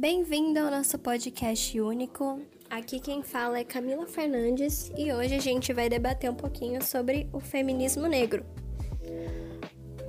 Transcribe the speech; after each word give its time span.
Bem-vindo 0.00 0.60
ao 0.60 0.70
nosso 0.70 0.96
podcast 0.96 1.80
único. 1.80 2.40
Aqui 2.70 3.00
quem 3.00 3.20
fala 3.20 3.58
é 3.58 3.64
Camila 3.64 4.06
Fernandes 4.06 4.92
e 4.96 5.12
hoje 5.12 5.34
a 5.34 5.40
gente 5.40 5.72
vai 5.72 5.88
debater 5.88 6.30
um 6.30 6.36
pouquinho 6.36 6.80
sobre 6.84 7.28
o 7.32 7.40
feminismo 7.40 8.06
negro. 8.06 8.46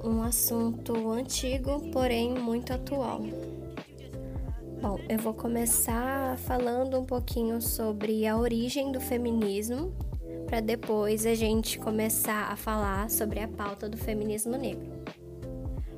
Um 0.04 0.21
assunto 0.21 0.94
antigo, 1.10 1.89
porém 1.91 2.36
muito 2.36 2.71
atual. 2.71 3.20
Bom, 4.80 5.00
eu 5.10 5.18
vou 5.18 5.34
começar 5.34 6.38
falando 6.38 7.00
um 7.00 7.04
pouquinho 7.04 7.60
sobre 7.60 8.28
a 8.28 8.38
origem 8.38 8.92
do 8.92 9.02
feminismo, 9.02 9.92
para 10.46 10.60
depois 10.60 11.26
a 11.26 11.34
gente 11.34 11.80
começar 11.80 12.52
a 12.52 12.56
falar 12.56 13.10
sobre 13.10 13.40
a 13.40 13.48
pauta 13.48 13.90
do 13.90 13.98
feminismo 13.98 14.56
negro. 14.56 14.88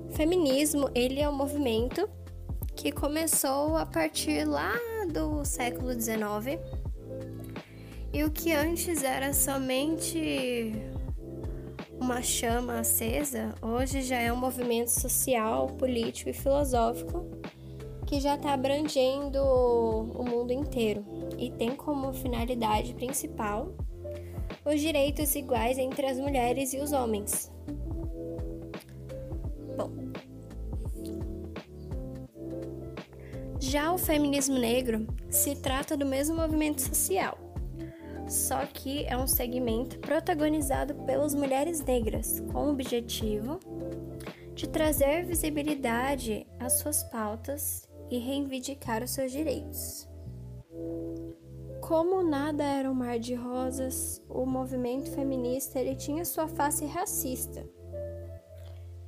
O 0.10 0.14
feminismo, 0.14 0.89
ele 0.96 1.20
é 1.20 1.28
um 1.28 1.36
movimento 1.36 2.10
que 2.82 2.91
começou 2.91 3.77
a 3.77 3.86
partir 3.86 4.43
lá 4.43 4.73
do 5.13 5.45
século 5.45 5.94
XIX. 5.94 6.59
E 8.12 8.23
o 8.23 8.31
que 8.31 8.52
antes 8.54 9.04
era 9.04 9.34
somente 9.34 10.73
uma 11.99 12.23
chama 12.23 12.80
acesa, 12.80 13.54
hoje 13.62 14.02
já 14.02 14.17
é 14.17 14.34
um 14.34 14.35
movimento 14.35 14.90
social, 14.90 15.67
político 15.67 16.31
e 16.31 16.34
filosófico 16.34 17.23
que 18.07 18.20
já 18.20 18.34
está 18.34 18.54
abrangendo 18.54 19.40
o 19.40 20.26
mundo 20.27 20.52
inteiro 20.52 21.05
e 21.38 21.52
tem 21.52 21.76
como 21.76 22.12
finalidade 22.12 22.95
principal 22.95 23.76
os 24.66 24.82
direitos 24.82 25.35
iguais 25.35 25.77
entre 25.77 26.07
as 26.07 26.18
mulheres 26.18 26.73
e 26.73 26.79
os 26.79 26.91
homens. 26.91 27.52
Bom, 29.77 30.10
já 33.71 33.93
o 33.93 33.98
feminismo 33.98 34.59
negro 34.59 35.07
se 35.30 35.55
trata 35.55 35.95
do 35.95 36.05
mesmo 36.05 36.35
movimento 36.35 36.82
social, 36.82 37.37
só 38.27 38.65
que 38.65 39.05
é 39.05 39.15
um 39.15 39.26
segmento 39.26 39.98
protagonizado 39.99 40.93
pelas 41.05 41.34
mulheres 41.34 41.79
negras, 41.79 42.41
com 42.51 42.65
o 42.65 42.71
objetivo 42.71 43.62
de 44.54 44.68
trazer 44.68 45.23
visibilidade 45.26 46.46
às 46.59 46.79
suas 46.79 47.01
pautas 47.04 47.90
e 48.09 48.18
reivindicar 48.18 49.01
os 49.01 49.12
seus 49.12 49.31
direitos. 49.31 50.05
Como 51.79 52.21
nada 52.24 52.65
era 52.65 52.91
um 52.91 52.93
mar 52.93 53.20
de 53.20 53.35
rosas, 53.35 54.21
o 54.27 54.46
movimento 54.46 55.09
feminista 55.12 55.79
ele 55.79 55.96
tinha 55.96 56.26
sua 56.26 56.49
face 56.49 56.85
racista, 56.85 57.65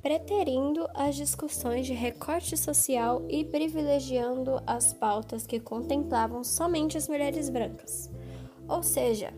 preterindo 0.04 0.86
as 0.94 1.16
discussões 1.16 1.86
de 1.86 1.94
recorte 1.94 2.58
social 2.58 3.24
e 3.26 3.42
privilegiando 3.42 4.62
as 4.66 4.92
pautas 4.92 5.46
que 5.46 5.58
contemplavam 5.58 6.44
somente 6.44 6.98
as 6.98 7.08
mulheres 7.08 7.48
brancas. 7.48 8.10
Ou 8.68 8.82
seja, 8.82 9.32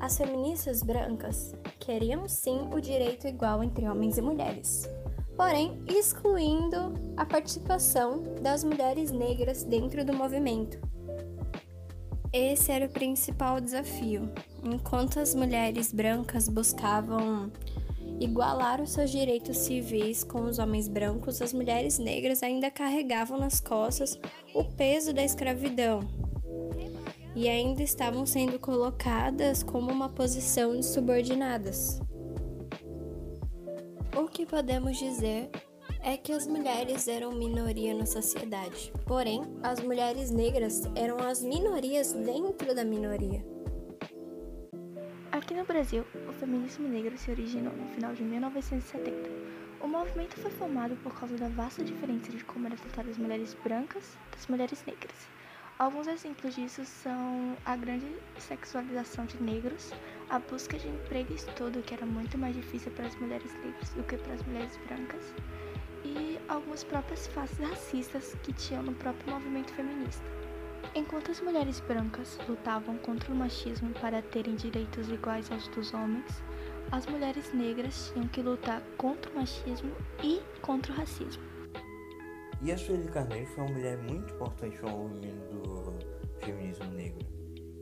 as 0.00 0.16
feministas 0.16 0.82
brancas 0.82 1.54
queriam 1.78 2.26
sim 2.26 2.70
o 2.74 2.80
direito 2.80 3.28
igual 3.28 3.62
entre 3.62 3.86
homens 3.86 4.16
e 4.16 4.22
mulheres 4.22 4.88
porém 5.38 5.78
excluindo 5.86 6.92
a 7.16 7.24
participação 7.24 8.24
das 8.42 8.64
mulheres 8.64 9.12
negras 9.12 9.62
dentro 9.62 10.04
do 10.04 10.12
movimento. 10.12 10.80
Esse 12.32 12.72
era 12.72 12.86
o 12.86 12.90
principal 12.90 13.60
desafio. 13.60 14.28
Enquanto 14.64 15.20
as 15.20 15.36
mulheres 15.36 15.92
brancas 15.92 16.48
buscavam 16.48 17.52
igualar 18.20 18.80
os 18.80 18.90
seus 18.90 19.10
direitos 19.10 19.56
civis 19.58 20.24
com 20.24 20.42
os 20.42 20.58
homens 20.58 20.88
brancos, 20.88 21.40
as 21.40 21.52
mulheres 21.52 21.98
negras 21.98 22.42
ainda 22.42 22.70
carregavam 22.70 23.38
nas 23.38 23.60
costas 23.60 24.18
o 24.54 24.64
peso 24.64 25.12
da 25.12 25.22
escravidão 25.24 26.00
e 27.34 27.48
ainda 27.48 27.82
estavam 27.82 28.26
sendo 28.26 28.58
colocadas 28.58 29.62
como 29.62 29.92
uma 29.92 30.08
posição 30.08 30.76
de 30.76 30.84
subordinadas. 30.84 32.00
O 34.16 34.26
que 34.26 34.44
podemos 34.44 34.98
dizer 34.98 35.48
é 36.02 36.16
que 36.16 36.32
as 36.32 36.46
mulheres 36.46 37.06
eram 37.06 37.32
minoria 37.32 37.94
na 37.94 38.06
sociedade, 38.06 38.92
porém, 39.06 39.42
as 39.62 39.80
mulheres 39.80 40.30
negras 40.30 40.82
eram 40.94 41.18
as 41.18 41.42
minorias 41.42 42.12
dentro 42.12 42.74
da 42.74 42.84
minoria. 42.84 43.57
Aqui 45.48 45.56
no 45.56 45.64
Brasil, 45.64 46.04
o 46.28 46.32
feminismo 46.34 46.86
negro 46.86 47.16
se 47.16 47.30
originou 47.30 47.72
no 47.72 47.86
final 47.94 48.12
de 48.12 48.22
1970. 48.22 49.30
O 49.80 49.88
movimento 49.88 50.38
foi 50.38 50.50
formado 50.50 50.94
por 50.96 51.18
causa 51.18 51.38
da 51.38 51.48
vasta 51.48 51.82
diferença 51.82 52.30
de 52.30 52.44
como 52.44 52.66
eram 52.66 52.76
tratadas 52.76 53.12
as 53.12 53.16
mulheres 53.16 53.56
brancas 53.64 54.14
das 54.30 54.46
mulheres 54.46 54.84
negras. 54.86 55.16
Alguns 55.78 56.06
exemplos 56.06 56.54
disso 56.54 56.84
são 56.84 57.56
a 57.64 57.74
grande 57.76 58.14
sexualização 58.38 59.24
de 59.24 59.42
negros, 59.42 59.90
a 60.28 60.38
busca 60.38 60.78
de 60.78 60.86
emprego 60.86 61.32
e 61.32 61.36
estudo, 61.36 61.80
que 61.80 61.94
era 61.94 62.04
muito 62.04 62.36
mais 62.36 62.54
difícil 62.54 62.92
para 62.92 63.06
as 63.06 63.16
mulheres 63.16 63.50
negras 63.64 63.88
do 63.94 64.02
que 64.02 64.18
para 64.18 64.34
as 64.34 64.42
mulheres 64.42 64.78
brancas, 64.86 65.32
e 66.04 66.38
algumas 66.46 66.84
próprias 66.84 67.26
faces 67.28 67.58
racistas 67.58 68.36
que 68.42 68.52
tinham 68.52 68.82
no 68.82 68.92
próprio 68.92 69.32
movimento 69.32 69.72
feminista. 69.72 70.26
Enquanto 70.98 71.30
as 71.30 71.40
mulheres 71.40 71.78
brancas 71.78 72.36
lutavam 72.48 72.98
contra 72.98 73.32
o 73.32 73.36
machismo 73.36 73.90
para 74.00 74.20
terem 74.20 74.56
direitos 74.56 75.08
iguais 75.08 75.48
aos 75.52 75.68
dos 75.68 75.94
homens, 75.94 76.42
as 76.90 77.06
mulheres 77.06 77.54
negras 77.54 78.10
tinham 78.12 78.26
que 78.26 78.42
lutar 78.42 78.82
contra 78.96 79.30
o 79.30 79.36
machismo 79.36 79.92
e 80.24 80.40
contra 80.60 80.92
o 80.92 80.96
racismo. 80.96 81.40
E 82.60 82.72
a 82.72 82.76
Sueli 82.76 83.06
Carneiro 83.06 83.46
foi 83.46 83.62
uma 83.62 83.74
mulher 83.74 83.96
muito 83.98 84.34
importante 84.34 84.76
para 84.76 84.92
o 84.92 84.98
movimento 84.98 85.52
do 85.52 86.44
feminismo 86.44 86.86
negro, 86.86 87.24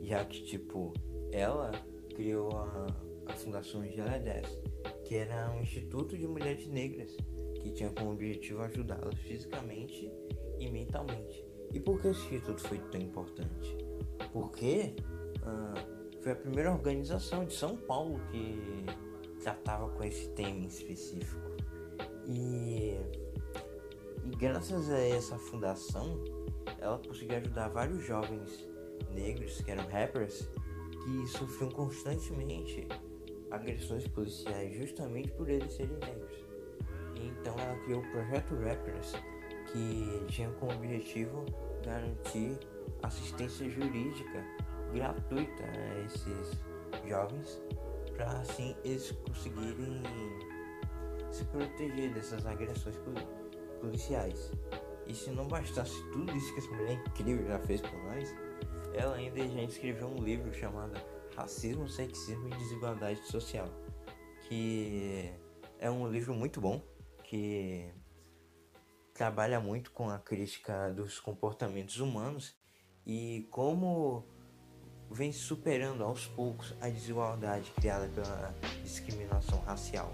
já 0.03 0.23
que, 0.23 0.43
tipo, 0.43 0.93
ela 1.31 1.71
criou 2.13 2.55
a, 2.55 2.85
a 3.25 3.33
Fundação 3.33 3.83
Geladez, 3.83 4.61
que 5.05 5.15
era 5.15 5.49
um 5.53 5.61
instituto 5.61 6.15
de 6.15 6.27
mulheres 6.27 6.67
negras, 6.67 7.17
que 7.63 7.71
tinha 7.71 7.89
como 7.89 8.11
objetivo 8.11 8.61
ajudá-las 8.61 9.15
fisicamente 9.21 10.11
e 10.59 10.69
mentalmente. 10.69 11.46
E 11.73 11.79
por 11.79 12.01
que 12.01 12.07
esse 12.07 12.21
instituto 12.21 12.61
foi 12.61 12.79
tão 12.91 13.01
importante? 13.01 13.77
Porque 14.31 14.95
uh, 15.41 16.21
foi 16.21 16.31
a 16.31 16.35
primeira 16.35 16.71
organização 16.71 17.45
de 17.45 17.53
São 17.53 17.75
Paulo 17.75 18.19
que 18.31 18.85
tratava 19.41 19.89
com 19.89 20.03
esse 20.03 20.29
tema 20.29 20.49
em 20.49 20.67
específico. 20.67 21.41
E 22.25 22.97
e 24.27 24.35
graças 24.35 24.89
a 24.89 24.99
essa 24.99 25.37
fundação, 25.37 26.21
ela 26.79 26.97
conseguiu 26.97 27.37
ajudar 27.37 27.69
vários 27.69 28.03
jovens 28.03 28.67
negros 29.13 29.61
que 29.61 29.71
eram 29.71 29.87
rappers 29.87 30.49
que 30.91 31.27
sofriam 31.27 31.71
constantemente 31.71 32.85
agressões 33.49 34.05
policiais 34.09 34.75
justamente 34.75 35.31
por 35.31 35.49
eles 35.49 35.71
serem 35.71 35.95
negros. 35.97 36.45
Então 37.15 37.57
ela 37.57 37.79
criou 37.85 38.01
o 38.01 38.11
projeto 38.11 38.53
Rappers, 38.55 39.13
que 39.71 40.25
tinha 40.27 40.49
como 40.51 40.73
objetivo 40.73 41.45
garantir 41.83 42.57
assistência 43.03 43.69
jurídica 43.69 44.43
gratuita 44.93 45.63
a 45.63 46.05
esses 46.05 46.59
jovens, 47.07 47.61
para 48.15 48.31
assim 48.39 48.75
eles 48.83 49.11
conseguirem 49.11 50.01
se 51.31 51.43
proteger 51.45 52.13
dessas 52.13 52.45
agressões 52.45 52.95
policiais. 53.79 54.51
E 55.05 55.13
se 55.13 55.29
não 55.29 55.47
bastasse 55.47 56.01
tudo 56.11 56.35
isso 56.35 56.53
que 56.53 56.59
essa 56.59 56.69
mulher 56.71 56.93
incrível 56.93 57.47
já 57.47 57.59
fez 57.59 57.81
por 57.81 57.97
nós, 58.03 58.33
ela 58.93 59.15
ainda 59.15 59.47
já 59.47 59.61
escreveu 59.63 60.07
um 60.07 60.23
livro 60.23 60.53
chamado 60.53 60.99
Racismo, 61.35 61.87
Sexismo 61.87 62.47
e 62.47 62.57
Desigualdade 62.57 63.25
Social, 63.27 63.69
que 64.47 65.31
é 65.79 65.89
um 65.89 66.09
livro 66.09 66.33
muito 66.33 66.59
bom, 66.59 66.81
que 67.23 67.89
trabalha 69.17 69.59
muito 69.59 69.89
com 69.91 70.09
a 70.09 70.19
crítica 70.19 70.93
dos 70.93 71.19
comportamentos 71.19 71.99
humanos 71.99 72.55
e 73.03 73.47
como 73.49 74.23
vem 75.09 75.31
superando 75.33 76.03
aos 76.03 76.27
poucos 76.27 76.75
a 76.79 76.87
desigualdade 76.87 77.71
criada 77.71 78.07
pela 78.09 78.53
discriminação 78.83 79.59
racial. 79.61 80.13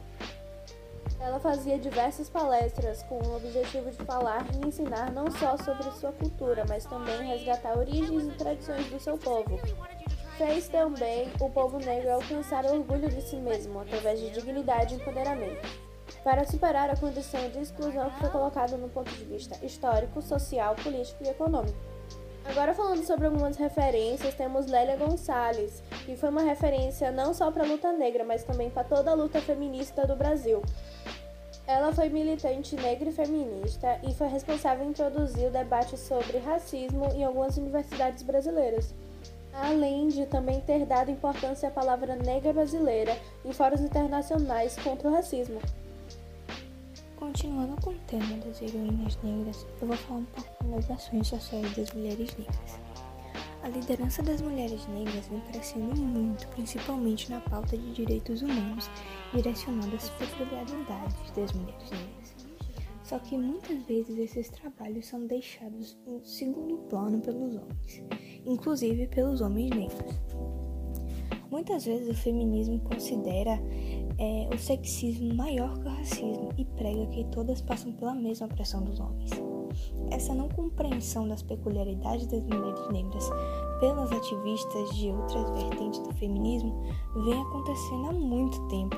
Ela 1.19 1.37
fazia 1.39 1.77
diversas 1.77 2.29
palestras 2.29 3.03
com 3.03 3.15
o 3.21 3.35
objetivo 3.35 3.91
de 3.91 3.97
falar 4.05 4.45
e 4.55 4.67
ensinar 4.67 5.11
não 5.11 5.29
só 5.29 5.57
sobre 5.57 5.91
sua 5.91 6.13
cultura, 6.13 6.63
mas 6.67 6.85
também 6.85 7.27
resgatar 7.27 7.77
origens 7.77 8.23
e 8.23 8.37
tradições 8.37 8.89
do 8.89 8.99
seu 8.99 9.17
povo. 9.17 9.59
Fez 10.37 10.69
também 10.69 11.29
o 11.41 11.49
povo 11.49 11.77
negro 11.77 12.13
alcançar 12.13 12.65
o 12.65 12.73
orgulho 12.73 13.09
de 13.09 13.21
si 13.21 13.35
mesmo 13.35 13.81
através 13.81 14.19
de 14.19 14.31
dignidade 14.31 14.95
e 14.95 14.97
empoderamento, 14.97 15.82
para 16.23 16.45
superar 16.45 16.89
a 16.89 16.95
condição 16.95 17.49
de 17.49 17.59
exclusão 17.59 18.09
que 18.09 18.19
foi 18.19 18.29
colocada 18.29 18.77
no 18.77 18.89
ponto 18.89 19.11
de 19.11 19.23
vista 19.25 19.63
histórico, 19.65 20.21
social, 20.21 20.75
político 20.75 21.23
e 21.23 21.29
econômico. 21.29 21.77
Agora 22.45 22.73
falando 22.73 23.05
sobre 23.05 23.25
algumas 23.25 23.55
referências, 23.55 24.33
temos 24.33 24.67
Lélia 24.67 24.97
Gonçalves, 24.97 25.81
que 26.05 26.15
foi 26.17 26.29
uma 26.29 26.41
referência 26.41 27.09
não 27.11 27.33
só 27.33 27.49
para 27.49 27.63
a 27.63 27.67
luta 27.67 27.93
negra, 27.93 28.25
mas 28.25 28.43
também 28.43 28.69
para 28.69 28.83
toda 28.83 29.11
a 29.11 29.13
luta 29.13 29.39
feminista 29.39 30.05
do 30.05 30.15
Brasil. 30.15 30.61
Ela 31.65 31.93
foi 31.93 32.09
militante 32.09 32.75
negra 32.75 33.09
e 33.09 33.13
feminista 33.13 33.97
e 34.03 34.13
foi 34.13 34.27
responsável 34.27 34.85
em 34.85 34.89
introduzir 34.89 35.47
o 35.47 35.51
debate 35.51 35.97
sobre 35.97 36.37
racismo 36.39 37.05
em 37.13 37.23
algumas 37.23 37.55
universidades 37.55 38.21
brasileiras, 38.23 38.93
além 39.53 40.09
de 40.09 40.25
também 40.25 40.59
ter 40.59 40.85
dado 40.85 41.11
importância 41.11 41.69
à 41.69 41.71
palavra 41.71 42.17
negra 42.17 42.51
brasileira 42.51 43.17
em 43.45 43.53
fóruns 43.53 43.79
internacionais 43.79 44.75
contra 44.83 45.07
o 45.07 45.13
racismo. 45.13 45.61
Continuando 47.23 47.81
com 47.81 47.91
o 47.91 47.99
tema 47.99 48.35
das 48.45 48.61
heroínas 48.61 49.17
negras, 49.23 49.65
eu 49.79 49.87
vou 49.87 49.95
falar 49.95 50.19
um 50.19 50.25
pouco 50.25 50.75
das 50.75 50.91
ações 50.91 51.25
sociais 51.25 51.73
das 51.73 51.93
mulheres 51.93 52.35
negras. 52.37 52.79
A 53.63 53.69
liderança 53.69 54.21
das 54.21 54.41
mulheres 54.41 54.85
negras 54.87 55.29
vem 55.29 55.39
crescendo 55.39 55.95
muito, 55.95 56.45
principalmente 56.49 57.31
na 57.31 57.39
pauta 57.39 57.77
de 57.77 57.93
direitos 57.93 58.41
humanos, 58.41 58.89
direcionada 59.33 59.95
às 59.95 60.09
peculiaridades 60.09 61.31
das 61.31 61.53
mulheres 61.53 61.91
negras. 61.91 62.35
Só 63.05 63.17
que 63.19 63.37
muitas 63.37 63.81
vezes 63.83 64.17
esses 64.17 64.49
trabalhos 64.49 65.05
são 65.05 65.25
deixados 65.25 65.97
em 66.05 66.21
segundo 66.25 66.75
plano 66.89 67.21
pelos 67.21 67.55
homens, 67.55 68.03
inclusive 68.45 69.07
pelos 69.07 69.39
homens 69.39 69.69
negros. 69.69 70.13
Muitas 71.49 71.85
vezes 71.85 72.09
o 72.09 72.21
feminismo 72.21 72.81
considera 72.81 73.61
é, 74.23 74.47
o 74.55 74.57
sexismo 74.57 75.33
maior 75.33 75.77
que 75.79 75.85
o 75.85 75.91
racismo 75.91 76.49
e 76.57 76.63
prega 76.63 77.05
que 77.07 77.25
todas 77.25 77.59
passam 77.59 77.91
pela 77.91 78.15
mesma 78.15 78.47
pressão 78.47 78.81
dos 78.81 78.97
homens. 78.97 79.31
Essa 80.11 80.33
não 80.33 80.47
compreensão 80.47 81.27
das 81.27 81.43
peculiaridades 81.43 82.27
das 82.27 82.41
mulheres 82.43 82.87
negras 82.89 83.29
pelas 83.81 84.11
ativistas 84.13 84.95
de 84.95 85.09
outras 85.09 85.49
vertentes 85.49 85.99
do 85.99 86.13
feminismo 86.13 86.73
vem 87.25 87.41
acontecendo 87.41 88.09
há 88.09 88.13
muito 88.13 88.65
tempo, 88.67 88.95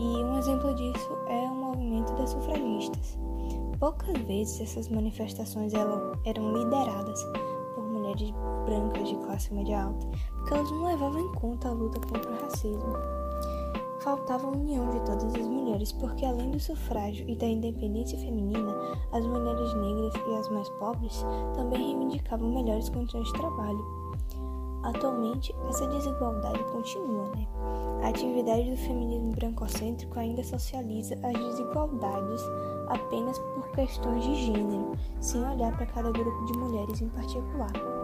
e 0.00 0.04
um 0.04 0.38
exemplo 0.38 0.74
disso 0.74 1.12
é 1.28 1.48
o 1.48 1.54
movimento 1.54 2.12
das 2.14 2.30
sufragistas. 2.30 3.18
Poucas 3.78 4.18
vezes 4.22 4.60
essas 4.62 4.88
manifestações 4.88 5.74
eram 5.74 6.56
lideradas 6.56 7.22
por 7.74 7.84
mulheres 7.84 8.32
brancas 8.64 9.08
de 9.08 9.16
classe 9.16 9.54
média 9.54 9.84
alta, 9.84 10.08
porque 10.38 10.54
elas 10.54 10.70
não 10.72 10.86
levavam 10.86 11.20
em 11.20 11.32
conta 11.34 11.68
a 11.68 11.72
luta 11.72 12.00
contra 12.00 12.32
o 12.32 12.40
racismo 12.40 13.15
faltava 14.06 14.46
a 14.46 14.50
união 14.52 14.88
de 14.90 15.00
todas 15.00 15.34
as 15.34 15.48
mulheres, 15.48 15.90
porque 15.90 16.24
além 16.24 16.52
do 16.52 16.60
sufrágio 16.60 17.28
e 17.28 17.34
da 17.34 17.44
independência 17.44 18.16
feminina, 18.16 18.72
as 19.10 19.26
mulheres 19.26 19.74
negras 19.74 20.14
e 20.28 20.34
as 20.36 20.48
mais 20.48 20.68
pobres 20.78 21.26
também 21.56 21.88
reivindicavam 21.88 22.48
melhores 22.54 22.88
condições 22.88 23.26
de 23.26 23.32
trabalho. 23.32 23.84
Atualmente, 24.84 25.52
essa 25.68 25.88
desigualdade 25.88 26.62
continua, 26.70 27.28
né? 27.30 27.48
A 28.04 28.10
atividade 28.10 28.70
do 28.70 28.76
feminismo 28.76 29.32
brancocêntrico 29.32 30.16
ainda 30.20 30.44
socializa 30.44 31.18
as 31.24 31.32
desigualdades 31.32 32.42
apenas 32.86 33.36
por 33.40 33.68
questões 33.72 34.22
de 34.22 34.34
gênero, 34.36 34.92
sem 35.20 35.42
olhar 35.42 35.76
para 35.76 35.86
cada 35.86 36.12
grupo 36.12 36.44
de 36.44 36.56
mulheres 36.56 37.00
em 37.00 37.08
particular. 37.08 37.95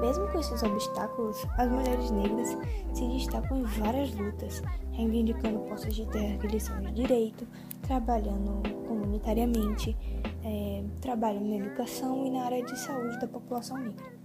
Mesmo 0.00 0.26
com 0.28 0.38
esses 0.38 0.62
obstáculos, 0.62 1.46
as 1.56 1.70
mulheres 1.70 2.10
negras 2.10 2.56
se 2.92 3.06
destacam 3.08 3.58
em 3.58 3.64
várias 3.64 4.14
lutas, 4.14 4.62
reivindicando 4.92 5.60
postos 5.60 5.94
de 5.94 6.06
terra 6.06 6.38
que 6.38 6.46
lhes 6.48 6.62
são 6.62 6.80
de 6.80 6.92
direito, 6.92 7.46
trabalhando 7.82 8.62
comunitariamente, 8.86 9.96
é, 10.44 10.84
trabalhando 11.00 11.48
na 11.48 11.56
educação 11.56 12.26
e 12.26 12.30
na 12.30 12.44
área 12.44 12.64
de 12.64 12.78
saúde 12.78 13.18
da 13.18 13.26
população 13.26 13.78
negra. 13.78 14.16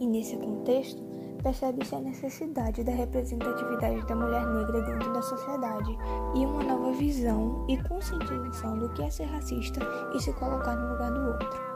E 0.00 0.06
nesse 0.06 0.36
contexto, 0.36 1.00
percebe-se 1.42 1.94
a 1.94 2.00
necessidade 2.00 2.82
da 2.82 2.92
representatividade 2.92 4.06
da 4.06 4.16
mulher 4.16 4.46
negra 4.46 4.82
dentro 4.82 5.12
da 5.12 5.22
sociedade 5.22 5.96
e 6.34 6.46
uma 6.46 6.62
nova 6.62 6.92
visão 6.92 7.66
e 7.68 7.76
conscientização 7.84 8.78
do 8.78 8.88
que 8.94 9.02
é 9.02 9.10
ser 9.10 9.24
racista 9.24 9.80
e 10.14 10.20
se 10.20 10.32
colocar 10.32 10.74
no 10.74 10.92
lugar 10.92 11.12
do 11.12 11.26
outro. 11.28 11.71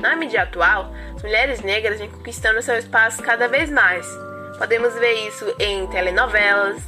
Na 0.00 0.16
mídia 0.16 0.42
atual, 0.42 0.92
as 1.14 1.22
mulheres 1.22 1.60
negras 1.60 1.98
vêm 1.98 2.10
conquistando 2.10 2.62
seu 2.62 2.76
espaço 2.76 3.22
cada 3.22 3.46
vez 3.46 3.70
mais. 3.70 4.06
Podemos 4.56 4.94
ver 4.94 5.28
isso 5.28 5.44
em 5.58 5.86
telenovelas, 5.88 6.82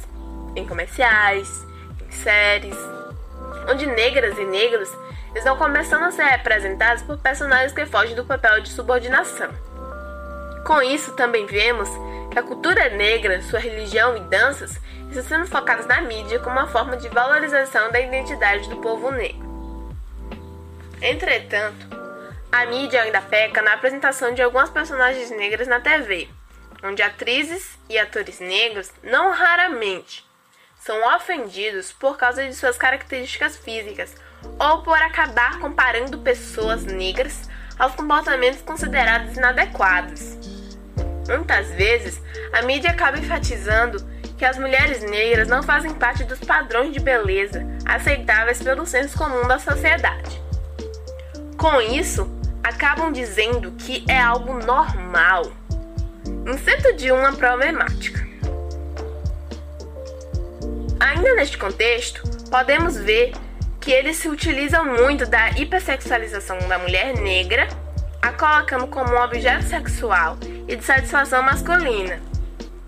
em 0.55 0.65
comerciais, 0.65 1.47
em 2.01 2.11
séries, 2.11 2.77
onde 3.69 3.85
negras 3.85 4.37
e 4.37 4.45
negros 4.45 4.89
estão 5.35 5.55
começando 5.57 6.03
a 6.03 6.11
ser 6.11 6.23
representados 6.23 7.03
por 7.03 7.17
personagens 7.17 7.71
que 7.71 7.85
fogem 7.85 8.15
do 8.15 8.25
papel 8.25 8.61
de 8.61 8.69
subordinação. 8.69 9.49
Com 10.65 10.81
isso, 10.81 11.13
também 11.13 11.45
vemos 11.45 11.89
que 12.31 12.39
a 12.39 12.43
cultura 12.43 12.89
negra, 12.89 13.41
sua 13.43 13.59
religião 13.59 14.17
e 14.17 14.21
danças 14.21 14.79
estão 15.09 15.23
sendo 15.23 15.45
focadas 15.45 15.85
na 15.85 16.01
mídia 16.01 16.39
como 16.39 16.57
uma 16.57 16.67
forma 16.67 16.97
de 16.97 17.09
valorização 17.09 17.91
da 17.91 17.99
identidade 17.99 18.67
do 18.69 18.77
povo 18.77 19.11
negro. 19.11 19.43
Entretanto, 21.01 22.02
a 22.53 22.67
mídia 22.67 23.01
ainda 23.01 23.19
peca 23.19 23.63
na 23.63 23.73
apresentação 23.73 24.31
de 24.31 24.39
algumas 24.39 24.69
personagens 24.69 25.31
negras 25.31 25.67
na 25.67 25.79
TV, 25.79 26.29
onde 26.83 27.01
atrizes 27.01 27.79
e 27.89 27.97
atores 27.97 28.39
negros 28.39 28.91
não 29.01 29.31
raramente 29.31 30.23
são 30.79 30.95
ofendidos 31.15 31.91
por 31.91 32.15
causa 32.15 32.45
de 32.45 32.53
suas 32.53 32.77
características 32.77 33.57
físicas 33.57 34.13
ou 34.59 34.83
por 34.83 35.01
acabar 35.01 35.57
comparando 35.59 36.19
pessoas 36.19 36.83
negras 36.83 37.49
aos 37.79 37.95
comportamentos 37.95 38.61
considerados 38.61 39.35
inadequados. 39.35 40.37
Muitas 41.27 41.71
vezes, 41.71 42.21
a 42.53 42.61
mídia 42.61 42.91
acaba 42.91 43.17
enfatizando 43.17 43.97
que 44.37 44.45
as 44.45 44.59
mulheres 44.59 45.01
negras 45.01 45.47
não 45.47 45.63
fazem 45.63 45.91
parte 45.95 46.23
dos 46.23 46.39
padrões 46.39 46.93
de 46.93 46.99
beleza 46.99 47.65
aceitáveis 47.83 48.61
pelo 48.61 48.85
senso 48.85 49.17
comum 49.17 49.47
da 49.47 49.57
sociedade. 49.57 50.39
Com 51.57 51.79
isso, 51.81 52.42
acabam 52.63 53.11
dizendo 53.11 53.71
que 53.73 54.05
é 54.07 54.17
algo 54.19 54.53
normal, 54.53 55.51
incento 56.47 56.93
de 56.95 57.11
uma 57.11 57.33
problemática. 57.33 58.25
Ainda 60.99 61.35
neste 61.35 61.57
contexto, 61.57 62.23
podemos 62.49 62.95
ver 62.95 63.33
que 63.81 63.91
eles 63.91 64.15
se 64.15 64.29
utilizam 64.29 64.85
muito 64.85 65.25
da 65.25 65.49
hipersexualização 65.51 66.57
da 66.69 66.79
mulher 66.79 67.17
negra, 67.17 67.67
a 68.21 68.31
colocando 68.31 68.87
como 68.87 69.13
um 69.13 69.21
objeto 69.21 69.63
sexual 69.63 70.37
e 70.65 70.75
de 70.77 70.83
satisfação 70.83 71.43
masculina. 71.43 72.21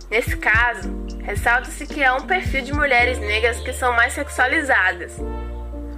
Nesse 0.09 0.37
caso, 0.37 0.89
ressalta-se 1.21 1.85
que 1.85 2.01
é 2.01 2.13
um 2.13 2.25
perfil 2.25 2.61
de 2.61 2.73
mulheres 2.73 3.19
negras 3.19 3.59
que 3.59 3.73
são 3.73 3.91
mais 3.91 4.13
sexualizadas, 4.13 5.13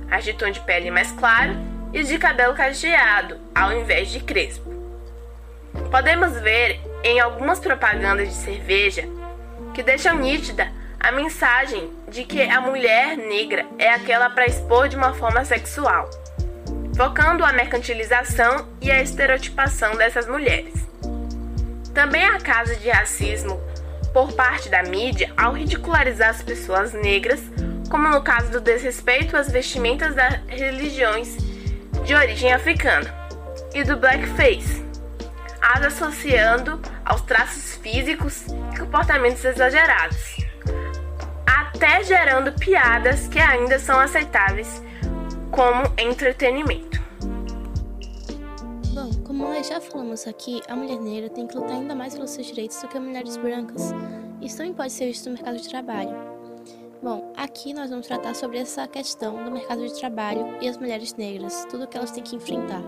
as 0.10 0.24
de 0.24 0.34
tom 0.34 0.50
de 0.50 0.60
pele 0.62 0.90
mais 0.90 1.12
claro 1.12 1.77
e 1.98 2.04
de 2.04 2.20
cabelo 2.20 2.54
cacheado, 2.54 3.40
ao 3.56 3.74
invés 3.74 4.10
de 4.10 4.20
crespo. 4.20 4.72
Podemos 5.90 6.32
ver 6.42 6.80
em 7.04 7.20
algumas 7.20 7.60
propagandas 7.60 8.30
de 8.30 8.36
cerveja 8.36 9.04
que 9.74 9.82
deixam 9.82 10.16
nítida 10.20 10.72
a 11.00 11.12
mensagem 11.12 11.92
de 12.08 12.24
que 12.24 12.44
a 12.44 12.62
mulher 12.62 13.18
negra 13.18 13.66
é 13.80 13.90
aquela 13.90 14.30
para 14.30 14.46
expor 14.46 14.88
de 14.88 14.96
uma 14.96 15.16
forma 15.16 15.44
sexual, 15.44 16.08
focando 16.96 17.44
a 17.44 17.52
mercantilização 17.52 18.68
e 18.80 18.92
a 18.92 19.02
estereotipação 19.02 19.96
dessas 19.96 20.28
mulheres. 20.28 20.76
Também 21.96 22.24
há 22.26 22.40
casos 22.40 22.80
de 22.80 22.90
racismo 22.90 23.60
por 24.14 24.34
parte 24.34 24.70
da 24.70 24.84
mídia 24.84 25.34
ao 25.36 25.54
ridicularizar 25.54 26.30
as 26.30 26.44
pessoas 26.44 26.94
negras, 26.94 27.42
como 27.90 28.08
no 28.08 28.22
caso 28.22 28.52
do 28.52 28.62
desrespeito 28.62 29.36
às 29.36 29.52
vestimentas 29.52 30.14
das 30.14 30.40
religiões 30.48 31.57
de 32.06 32.14
origem 32.14 32.54
africana, 32.54 33.14
e 33.74 33.84
do 33.84 33.98
blackface, 33.98 34.86
as 35.62 35.84
associando 35.84 36.82
aos 37.06 37.22
traços 37.22 37.76
físicos 37.76 38.46
e 38.48 38.80
comportamentos 38.80 39.44
exagerados, 39.44 40.38
até 41.46 42.04
gerando 42.04 42.52
piadas 42.54 43.28
que 43.28 43.40
ainda 43.40 43.78
são 43.80 44.00
aceitáveis 44.00 44.82
como 45.52 45.84
entretenimento. 45.98 47.02
Bom, 48.94 49.12
como 49.24 49.44
nós 49.46 49.68
já 49.68 49.80
falamos 49.80 50.28
aqui, 50.28 50.62
a 50.68 50.76
mulher 50.76 51.00
negra 51.00 51.30
tem 51.30 51.46
que 51.46 51.56
lutar 51.56 51.76
ainda 51.76 51.94
mais 51.94 52.16
pelos 52.16 52.32
seus 52.32 52.48
direitos 52.48 52.82
do 52.82 52.88
que 52.88 53.00
mulheres 53.00 53.38
brancas. 53.38 53.94
Isso 54.42 54.58
também 54.58 54.74
pode 54.74 54.92
ser 54.92 55.06
visto 55.06 55.30
no 55.30 55.36
mercado 55.36 55.58
de 55.58 55.70
trabalho. 55.70 56.37
Bom, 57.02 57.32
aqui 57.38 57.76
nós 57.76 57.92
vamos 57.92 58.08
tratar 58.08 58.34
sobre 58.34 58.58
essa 58.58 58.88
questão 58.88 59.44
do 59.44 59.52
mercado 59.52 59.86
de 59.86 59.94
trabalho 59.94 60.58
e 60.60 60.68
as 60.68 60.78
mulheres 60.78 61.14
negras, 61.14 61.64
tudo 61.70 61.84
o 61.84 61.88
que 61.88 61.96
elas 61.96 62.10
têm 62.10 62.24
que 62.24 62.36
enfrentar. 62.36 62.82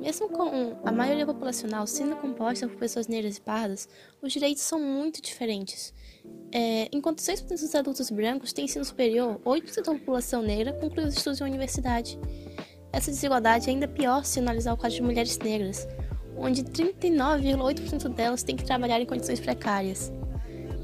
Mesmo 0.00 0.28
com 0.28 0.76
a 0.84 0.90
maioria 0.90 1.24
populacional 1.24 1.86
sendo 1.86 2.16
composta 2.16 2.66
por 2.66 2.76
pessoas 2.76 3.06
negras 3.06 3.36
e 3.36 3.40
pardas, 3.40 3.88
os 4.20 4.32
direitos 4.32 4.64
são 4.64 4.80
muito 4.80 5.22
diferentes. 5.22 5.94
É, 6.50 6.88
enquanto 6.90 7.20
6% 7.20 7.46
dos 7.46 7.74
adultos 7.74 8.10
brancos 8.10 8.52
têm 8.52 8.64
ensino 8.64 8.84
superior, 8.84 9.38
8% 9.44 9.84
da 9.84 9.92
população 9.92 10.42
negra 10.42 10.72
conclui 10.72 11.06
os 11.06 11.16
estudos 11.16 11.40
em 11.40 11.44
universidade. 11.44 12.18
Essa 12.92 13.12
desigualdade 13.12 13.68
é 13.68 13.72
ainda 13.72 13.86
pior 13.86 14.24
se 14.24 14.40
analisar 14.40 14.72
o 14.72 14.76
caso 14.76 14.96
de 14.96 15.02
mulheres 15.02 15.38
negras, 15.38 15.86
onde 16.36 16.64
39,8% 16.64 18.08
delas 18.08 18.42
têm 18.42 18.56
que 18.56 18.64
trabalhar 18.64 19.00
em 19.00 19.06
condições 19.06 19.38
precárias. 19.38 20.12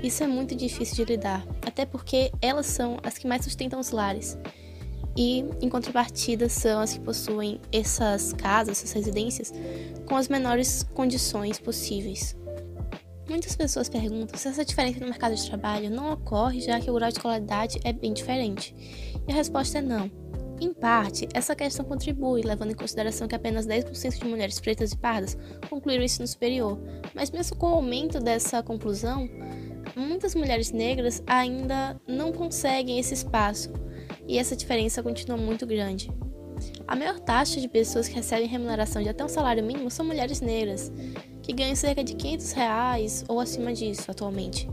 Isso 0.03 0.23
é 0.23 0.27
muito 0.27 0.55
difícil 0.55 0.97
de 0.97 1.05
lidar, 1.05 1.47
até 1.67 1.85
porque 1.85 2.33
elas 2.41 2.67
são 2.67 2.99
as 3.03 3.19
que 3.19 3.27
mais 3.27 3.45
sustentam 3.45 3.79
os 3.79 3.91
lares. 3.91 4.39
e, 5.17 5.45
em 5.61 5.69
contrapartida, 5.69 6.49
são 6.49 6.81
as 6.81 6.93
que 6.93 7.01
possuem 7.01 7.61
essas 7.73 8.33
casas, 8.33 8.79
essas 8.79 8.93
residências, 8.93 9.53
com 10.07 10.17
as 10.17 10.29
menores 10.29 10.85
condições 10.95 11.59
possíveis. 11.59 12.37
Muitas 13.29 13.55
pessoas 13.55 13.89
perguntam 13.89 14.39
se 14.39 14.49
essa 14.49 14.65
diferença 14.65 15.01
no 15.01 15.07
mercado 15.07 15.35
de 15.35 15.47
trabalho 15.47 15.91
não 15.91 16.13
ocorre 16.13 16.61
já 16.61 16.81
que 16.81 16.91
o 16.91 16.95
grau 16.95 17.09
de 17.09 17.17
escolaridade 17.17 17.81
é 17.85 17.93
bem 17.93 18.13
diferente. 18.13 18.75
E 19.27 19.33
a 19.33 19.35
resposta 19.35 19.79
é 19.79 19.83
não. 19.83 20.11
Em 20.61 20.75
parte, 20.75 21.29
essa 21.33 21.55
questão 21.55 21.85
contribui, 21.85 22.43
levando 22.43 22.73
em 22.73 22.75
consideração 22.75 23.27
que 23.27 23.35
apenas 23.35 23.67
10% 23.67 24.19
de 24.19 24.25
mulheres 24.25 24.61
pretas 24.61 24.93
e 24.93 24.97
pardas 24.97 25.39
concluíram 25.71 26.03
o 26.03 26.05
ensino 26.05 26.27
superior, 26.27 26.79
mas 27.15 27.31
mesmo 27.31 27.57
com 27.57 27.71
o 27.71 27.75
aumento 27.77 28.21
dessa 28.21 28.63
conclusão, 28.63 29.29
muitas 30.01 30.35
mulheres 30.35 30.73
negras 30.73 31.23
ainda 31.27 32.01
não 32.09 32.33
conseguem 32.33 32.99
esse 32.99 33.15
espaço, 33.15 33.73
e 34.27 34.39
essa 34.39 34.57
diferença 34.57 35.03
continua 35.03 35.37
muito 35.37 35.67
grande. 35.67 36.11
A 36.87 36.97
maior 36.97 37.19
taxa 37.21 37.61
de 37.61 37.69
pessoas 37.69 38.09
que 38.09 38.15
recebem 38.15 38.49
remuneração 38.49 39.03
de 39.03 39.09
até 39.09 39.25
um 39.25 39.29
salário 39.29 39.63
mínimo 39.63 39.91
são 39.91 40.05
mulheres 40.05 40.41
negras, 40.41 40.93
que 41.43 41.53
ganham 41.53 41.75
cerca 41.75 42.03
de 42.03 42.15
500 42.15 42.53
reais 42.53 43.25
ou 43.29 43.41
acima 43.41 43.73
disso 43.73 44.11
atualmente. 44.11 44.69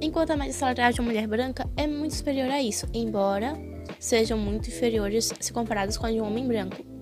Enquanto 0.00 0.30
a 0.30 0.36
média 0.36 0.52
salarial 0.52 0.92
de 0.92 1.00
uma 1.00 1.08
mulher 1.08 1.26
branca 1.26 1.68
é 1.76 1.86
muito 1.86 2.14
superior 2.14 2.50
a 2.50 2.62
isso, 2.62 2.86
embora 2.92 3.54
sejam 3.98 4.38
muito 4.38 4.68
inferiores 4.68 5.32
se 5.40 5.52
comparados 5.52 5.96
com 5.96 6.06
a 6.06 6.12
de 6.12 6.20
um 6.20 6.26
homem 6.26 6.46
branco. 6.46 6.95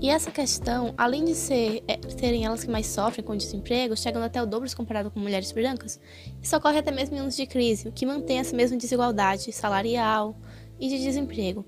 E 0.00 0.08
essa 0.08 0.30
questão, 0.30 0.94
além 0.96 1.26
de 1.26 1.34
ser, 1.34 1.84
é, 1.86 2.00
serem 2.08 2.46
elas 2.46 2.64
que 2.64 2.70
mais 2.70 2.86
sofrem 2.86 3.22
com 3.22 3.34
o 3.34 3.36
desemprego, 3.36 3.94
chegando 3.94 4.22
até 4.22 4.42
o 4.42 4.46
dobro 4.46 4.66
se 4.66 4.74
comparado 4.74 5.10
com 5.10 5.20
mulheres 5.20 5.52
brancas, 5.52 6.00
isso 6.40 6.56
ocorre 6.56 6.78
até 6.78 6.90
mesmo 6.90 7.16
em 7.16 7.18
anos 7.18 7.36
de 7.36 7.46
crise, 7.46 7.86
o 7.86 7.92
que 7.92 8.06
mantém 8.06 8.38
essa 8.38 8.56
mesma 8.56 8.78
desigualdade 8.78 9.52
salarial 9.52 10.34
e 10.80 10.88
de 10.88 10.98
desemprego. 10.98 11.66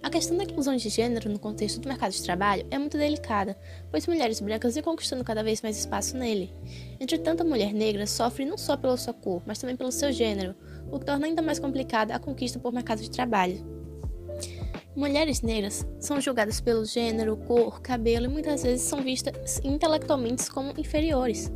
A 0.00 0.08
questão 0.08 0.36
da 0.36 0.44
inclusão 0.44 0.76
de 0.76 0.88
gênero 0.88 1.28
no 1.28 1.40
contexto 1.40 1.80
do 1.80 1.88
mercado 1.88 2.12
de 2.12 2.22
trabalho 2.22 2.64
é 2.70 2.78
muito 2.78 2.96
delicada, 2.96 3.58
pois 3.90 4.06
mulheres 4.06 4.38
brancas 4.38 4.76
vêm 4.76 4.84
conquistando 4.84 5.24
cada 5.24 5.42
vez 5.42 5.60
mais 5.60 5.76
espaço 5.76 6.16
nele. 6.16 6.54
Entretanto, 7.00 7.40
a 7.40 7.44
mulher 7.44 7.74
negra 7.74 8.06
sofre 8.06 8.44
não 8.44 8.56
só 8.56 8.76
pela 8.76 8.96
sua 8.96 9.12
cor, 9.12 9.42
mas 9.44 9.58
também 9.58 9.74
pelo 9.74 9.90
seu 9.90 10.12
gênero, 10.12 10.54
o 10.88 11.00
que 11.00 11.06
torna 11.06 11.26
ainda 11.26 11.42
mais 11.42 11.58
complicada 11.58 12.14
a 12.14 12.20
conquista 12.20 12.60
por 12.60 12.72
mercado 12.72 13.02
de 13.02 13.10
trabalho. 13.10 13.75
Mulheres 14.96 15.42
negras 15.42 15.86
são 16.00 16.18
julgadas 16.22 16.58
pelo 16.58 16.86
gênero, 16.86 17.36
cor, 17.36 17.82
cabelo 17.82 18.24
e 18.24 18.28
muitas 18.28 18.62
vezes 18.62 18.80
são 18.80 19.02
vistas 19.02 19.60
intelectualmente 19.62 20.50
como 20.50 20.72
inferiores. 20.78 21.52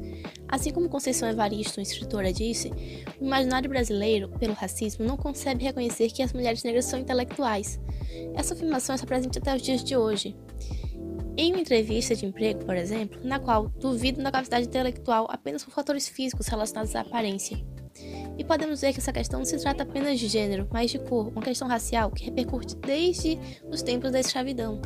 Assim 0.47 0.70
como 0.70 0.90
Conceição 0.90 1.26
Evaristo, 1.26 1.80
escritora, 1.80 2.35
disse, 2.35 2.70
o 3.18 3.25
imaginário 3.25 3.70
brasileiro, 3.70 4.28
pelo 4.38 4.52
racismo, 4.52 5.06
não 5.06 5.16
concebe 5.16 5.64
reconhecer 5.64 6.11
que 6.11 6.23
as 6.23 6.35
mulheres 6.35 6.62
negras 6.62 6.85
são 6.85 6.99
intelectuais. 6.99 7.80
Essa 8.35 8.52
afirmação 8.52 8.94
está 8.94 9.06
presente 9.06 9.38
até 9.38 9.56
os 9.56 9.62
dias 9.62 9.82
de 9.82 9.97
hoje. 9.97 10.37
Em 11.35 11.52
uma 11.52 11.62
entrevista 11.62 12.14
de 12.14 12.26
emprego, 12.26 12.66
por 12.66 12.76
exemplo, 12.76 13.18
na 13.25 13.40
qual 13.40 13.70
duvidam 13.70 14.23
da 14.23 14.30
capacidade 14.30 14.66
intelectual 14.66 15.26
apenas 15.30 15.64
por 15.64 15.73
fatores 15.73 16.06
físicos 16.06 16.47
relacionados 16.47 16.94
à 16.94 17.00
aparência. 17.00 17.56
E 18.40 18.44
podemos 18.44 18.80
ver 18.80 18.94
que 18.94 19.00
essa 19.00 19.12
questão 19.12 19.40
não 19.40 19.44
se 19.44 19.59
trata 19.59 19.82
apenas 19.82 20.18
de 20.18 20.26
gênero, 20.26 20.66
mas 20.73 20.90
de 20.90 20.99
cor, 20.99 21.28
uma 21.28 21.42
questão 21.42 21.68
racial 21.68 22.11
que 22.11 22.25
repercute 22.25 22.75
desde 22.75 23.38
os 23.70 23.82
tempos 23.82 24.11
da 24.11 24.18
escravidão. 24.18 24.80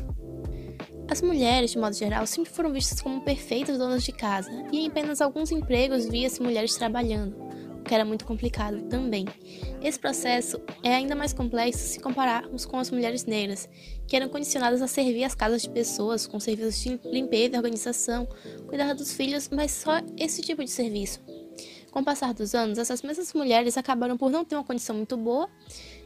As 1.08 1.22
mulheres, 1.22 1.70
de 1.70 1.78
modo 1.78 1.94
geral, 1.94 2.26
sempre 2.26 2.50
foram 2.50 2.72
vistas 2.72 3.00
como 3.00 3.20
perfeitas 3.20 3.78
donas 3.78 4.02
de 4.02 4.10
casa, 4.10 4.50
e 4.72 4.80
em 4.80 4.88
apenas 4.88 5.20
alguns 5.20 5.52
empregos 5.52 6.04
via-se 6.08 6.42
mulheres 6.42 6.74
trabalhando, 6.74 7.36
o 7.78 7.84
que 7.84 7.94
era 7.94 8.04
muito 8.04 8.24
complicado 8.24 8.82
também. 8.88 9.24
Esse 9.80 10.00
processo 10.00 10.60
é 10.82 10.92
ainda 10.92 11.14
mais 11.14 11.32
complexo 11.32 11.78
se 11.78 12.00
compararmos 12.00 12.66
com 12.66 12.76
as 12.76 12.90
mulheres 12.90 13.24
negras, 13.24 13.68
que 14.08 14.16
eram 14.16 14.28
condicionadas 14.28 14.82
a 14.82 14.88
servir 14.88 15.22
as 15.22 15.36
casas 15.36 15.62
de 15.62 15.70
pessoas 15.70 16.26
com 16.26 16.40
serviços 16.40 16.82
de 16.82 16.98
limpeza 17.04 17.54
e 17.54 17.56
organização, 17.56 18.26
cuidar 18.66 18.94
dos 18.94 19.12
filhos, 19.12 19.48
mas 19.48 19.70
só 19.70 20.00
esse 20.18 20.42
tipo 20.42 20.64
de 20.64 20.70
serviço. 20.70 21.20
Com 21.94 22.00
o 22.00 22.04
passar 22.04 22.34
dos 22.34 22.56
anos, 22.56 22.76
essas 22.76 23.02
mesmas 23.02 23.32
mulheres 23.34 23.78
acabaram 23.78 24.16
por 24.16 24.28
não 24.28 24.44
ter 24.44 24.56
uma 24.56 24.64
condição 24.64 24.96
muito 24.96 25.16
boa 25.16 25.48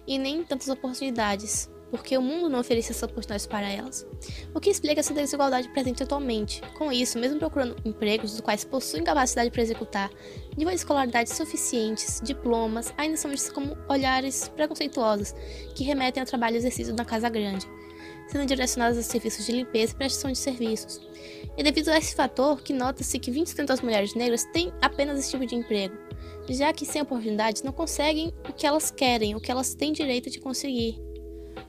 e 0.07 0.19
nem 0.19 0.45
tantas 0.45 0.69
oportunidades 0.69 1.67
porque 1.91 2.19
o 2.19 2.21
mundo 2.21 2.51
não 2.51 2.61
oferecia 2.61 2.91
essas 2.91 3.05
oportunidades 3.05 3.47
para 3.47 3.67
elas. 3.67 4.07
O 4.55 4.61
que 4.61 4.69
explica 4.69 5.01
essa 5.01 5.15
desigualdade 5.15 5.71
presente 5.71 6.03
atualmente. 6.03 6.61
Com 6.77 6.93
isso, 6.93 7.19
mesmo 7.19 7.39
procurando 7.39 7.75
empregos 7.87 8.33
dos 8.33 8.43
quais 8.43 8.65
possuem 8.65 9.03
capacidade 9.03 9.51
para 9.51 9.63
executar, 9.63 10.11
nível 10.59 10.75
de 10.75 10.81
escolaridade 10.81 11.31
suficientes, 11.31 12.21
diplomas, 12.23 12.93
ainda 12.99 13.17
são 13.17 13.31
vistos 13.31 13.51
como 13.51 13.75
olhares 13.89 14.47
preconceituosos 14.49 15.35
que 15.75 15.85
remetem 15.85 16.21
ao 16.21 16.27
trabalho 16.27 16.57
exercido 16.57 16.93
na 16.93 17.07
casa 17.07 17.31
grande, 17.31 17.67
sendo 18.29 18.47
direcionados 18.47 18.99
a 18.99 19.03
serviços 19.03 19.47
de 19.47 19.53
limpeza 19.53 19.93
e 19.93 19.97
prestação 19.97 20.31
de 20.31 20.39
serviços. 20.39 21.01
E 21.57 21.63
devido 21.63 21.89
a 21.89 21.99
esse 21.99 22.15
fator, 22.15 22.63
que 22.63 22.73
nota-se 22.73 23.19
que 23.19 23.31
20% 23.31 23.67
das 23.67 23.81
mulheres 23.81 24.15
negras 24.15 24.45
têm 24.53 24.73
apenas 24.81 25.19
esse 25.19 25.31
tipo 25.31 25.45
de 25.45 25.57
emprego, 25.57 25.97
já 26.49 26.73
que 26.73 26.87
sem 26.87 27.03
oportunidades 27.03 27.63
não 27.63 27.73
conseguem 27.73 28.33
o 28.49 28.53
que 28.53 28.67
elas 28.67 28.91
querem, 28.91 29.35
o 29.35 29.41
que 29.41 29.51
elas 29.51 29.75
têm 29.75 29.93
direito 29.93 30.31
de 30.31 30.41
conseguir. 30.41 31.01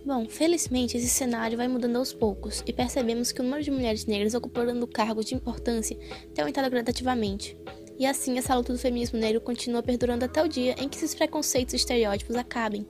Bom, 0.05 0.27
felizmente 0.27 0.95
esse 0.95 1.09
cenário 1.09 1.57
vai 1.57 1.67
mudando 1.67 1.97
aos 1.97 2.13
poucos 2.13 2.63
e 2.65 2.71
percebemos 2.71 3.31
que 3.31 3.41
o 3.41 3.43
número 3.43 3.63
de 3.63 3.71
mulheres 3.71 4.05
negras 4.05 4.33
ocupando 4.33 4.87
cargos 4.87 5.25
de 5.25 5.35
importância 5.35 5.97
tem 6.33 6.41
aumentado 6.41 6.69
gradativamente. 6.69 7.57
E 7.99 8.05
assim, 8.05 8.37
essa 8.37 8.55
luta 8.55 8.71
do 8.71 8.79
feminismo 8.79 9.19
negro 9.19 9.41
continua 9.41 9.83
perdurando 9.83 10.23
até 10.23 10.41
o 10.41 10.47
dia 10.47 10.73
em 10.77 10.87
que 10.87 10.95
esses 10.95 11.13
preconceitos 11.13 11.73
e 11.73 11.77
estereótipos 11.77 12.35
acabem, 12.37 12.87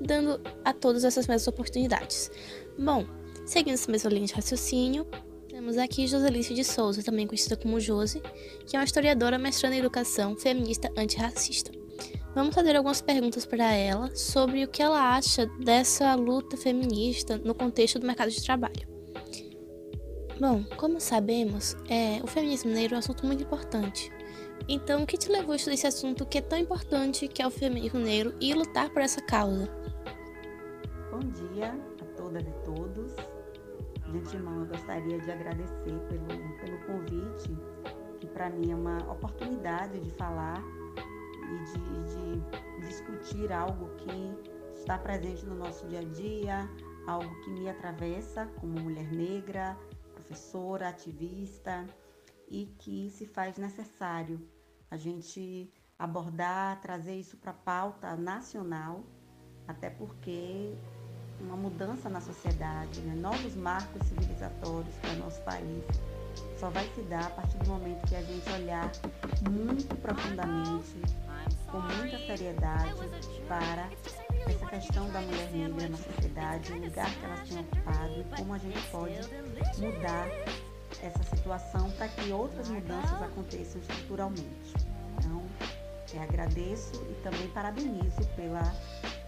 dando 0.00 0.40
a 0.64 0.72
todas 0.72 1.02
essas 1.02 1.26
mesmas 1.26 1.48
oportunidades. 1.48 2.30
Bom, 2.78 3.06
seguindo 3.46 3.74
essa 3.74 3.90
mesma 3.90 4.10
linha 4.10 4.26
de 4.26 4.34
raciocínio, 4.34 5.06
temos 5.48 5.78
aqui 5.78 6.08
Joselice 6.08 6.54
de 6.54 6.64
Souza, 6.64 7.04
também 7.04 7.26
conhecida 7.26 7.56
como 7.56 7.78
Josi, 7.78 8.20
que 8.66 8.76
é 8.76 8.78
uma 8.78 8.84
historiadora 8.84 9.38
mestrando 9.38 9.76
em 9.76 9.78
educação 9.78 10.36
feminista 10.36 10.90
antirracista. 10.96 11.70
Vamos 12.34 12.52
fazer 12.52 12.74
algumas 12.74 13.00
perguntas 13.00 13.46
para 13.46 13.72
ela 13.72 14.14
sobre 14.16 14.64
o 14.64 14.68
que 14.68 14.82
ela 14.82 15.14
acha 15.14 15.46
dessa 15.60 16.16
luta 16.16 16.56
feminista 16.56 17.38
no 17.38 17.54
contexto 17.54 18.00
do 18.00 18.06
mercado 18.06 18.32
de 18.32 18.42
trabalho. 18.42 18.88
Bom, 20.40 20.64
como 20.76 21.00
sabemos, 21.00 21.76
é, 21.88 22.20
o 22.24 22.26
feminismo 22.26 22.72
negro 22.72 22.94
é 22.94 22.96
um 22.96 22.98
assunto 22.98 23.24
muito 23.24 23.44
importante. 23.44 24.10
Então, 24.68 25.04
o 25.04 25.06
que 25.06 25.16
te 25.16 25.30
levou 25.30 25.52
a 25.52 25.56
estudar 25.56 25.74
esse 25.74 25.86
assunto 25.86 26.26
que 26.26 26.38
é 26.38 26.40
tão 26.40 26.58
importante, 26.58 27.28
que 27.28 27.40
é 27.40 27.46
o 27.46 27.50
feminismo 27.50 28.00
negro, 28.00 28.34
e 28.40 28.52
lutar 28.52 28.90
por 28.90 29.00
essa 29.00 29.20
causa? 29.20 29.70
Bom 31.12 31.20
dia 31.20 31.93
a 32.36 32.42
todas 32.42 32.46
e 32.46 32.52
todos. 32.64 33.14
De 34.10 34.18
antemão, 34.18 34.60
eu 34.60 34.66
gostaria 34.66 35.18
de 35.18 35.30
agradecer 35.30 35.98
pelo, 36.08 36.56
pelo 36.58 36.78
convite, 36.86 37.56
que 38.20 38.26
para 38.26 38.50
mim 38.50 38.70
é 38.70 38.76
uma 38.76 38.98
oportunidade 39.10 39.98
de 40.00 40.10
falar 40.10 40.62
e 40.96 41.64
de, 41.64 42.80
de 42.80 42.86
discutir 42.86 43.52
algo 43.52 43.88
que 43.96 44.54
está 44.74 44.98
presente 44.98 45.46
no 45.46 45.54
nosso 45.54 45.86
dia 45.86 46.00
a 46.00 46.04
dia, 46.04 46.68
algo 47.06 47.34
que 47.40 47.50
me 47.50 47.68
atravessa 47.68 48.46
como 48.60 48.78
mulher 48.80 49.10
negra, 49.10 49.76
professora, 50.12 50.88
ativista 50.88 51.86
e 52.48 52.66
que 52.78 53.10
se 53.10 53.26
faz 53.26 53.56
necessário 53.56 54.40
a 54.90 54.96
gente 54.96 55.72
abordar, 55.98 56.80
trazer 56.80 57.14
isso 57.14 57.36
para 57.36 57.52
a 57.52 57.54
pauta 57.54 58.16
nacional, 58.16 59.04
até 59.66 59.88
porque 59.88 60.76
uma 61.40 61.56
mudança 61.56 62.08
na 62.08 62.20
sociedade, 62.20 63.00
né? 63.00 63.14
novos 63.14 63.54
marcos 63.54 64.06
civilizatórios 64.06 64.94
para 64.96 65.14
nosso 65.14 65.40
país 65.42 65.84
só 66.58 66.70
vai 66.70 66.88
se 66.94 67.02
dar 67.02 67.26
a 67.26 67.30
partir 67.30 67.58
do 67.58 67.70
momento 67.70 68.06
que 68.08 68.16
a 68.16 68.22
gente 68.22 68.50
olhar 68.50 68.90
muito 69.50 69.94
profundamente 69.96 71.00
com 71.70 71.80
muita 71.80 72.18
seriedade 72.18 72.94
para 73.48 73.90
essa 74.48 74.66
questão 74.66 75.10
da 75.10 75.20
mulher 75.20 75.50
negra 75.50 75.88
na 75.88 75.96
sociedade, 75.96 76.72
o 76.72 76.84
lugar 76.84 77.10
que 77.10 77.24
elas 77.24 77.48
têm 77.48 77.60
ocupado 77.60 78.20
e 78.20 78.36
como 78.36 78.54
a 78.54 78.58
gente 78.58 78.80
pode 78.90 79.20
mudar 79.78 80.28
essa 81.02 81.22
situação 81.36 81.90
para 81.92 82.08
que 82.08 82.32
outras 82.32 82.68
mudanças 82.68 83.22
aconteçam 83.22 83.80
estruturalmente. 83.80 84.74
Então, 85.18 85.42
é, 86.14 86.22
agradeço 86.22 86.94
e 87.10 87.14
também 87.22 87.48
parabenizo 87.48 88.24
pela, 88.36 88.62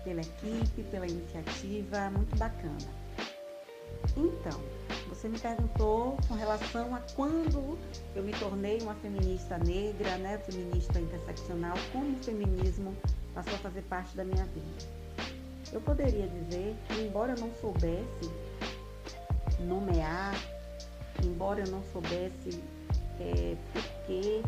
pela 0.07 0.21
equipe, 0.21 0.85
pela 0.85 1.05
iniciativa, 1.05 2.09
muito 2.11 2.37
bacana. 2.39 2.77
Então, 4.17 4.61
você 5.09 5.29
me 5.29 5.37
perguntou 5.37 6.17
com 6.29 6.35
relação 6.35 6.95
a 6.95 7.01
quando 7.17 7.77
eu 8.15 8.23
me 8.23 8.33
tornei 8.35 8.81
uma 8.83 8.95
feminista 8.95 9.59
negra, 9.59 10.17
né, 10.19 10.39
feminista 10.39 11.01
interseccional, 11.01 11.77
como 11.93 12.17
o 12.17 12.23
feminismo 12.23 12.97
passou 13.35 13.55
a 13.55 13.59
fazer 13.59 13.83
parte 13.83 14.17
da 14.17 14.25
minha 14.25 14.45
vida. 14.45 14.97
Eu 15.73 15.81
poderia 15.81 16.29
dizer 16.29 16.77
que, 16.87 17.01
embora 17.01 17.33
eu 17.33 17.41
não 17.41 17.53
soubesse 17.61 18.31
nomear, 19.59 20.35
embora 21.25 21.61
eu 21.61 21.67
não 21.67 21.83
soubesse 21.93 22.63
é, 23.19 23.57
porquê, 23.73 24.41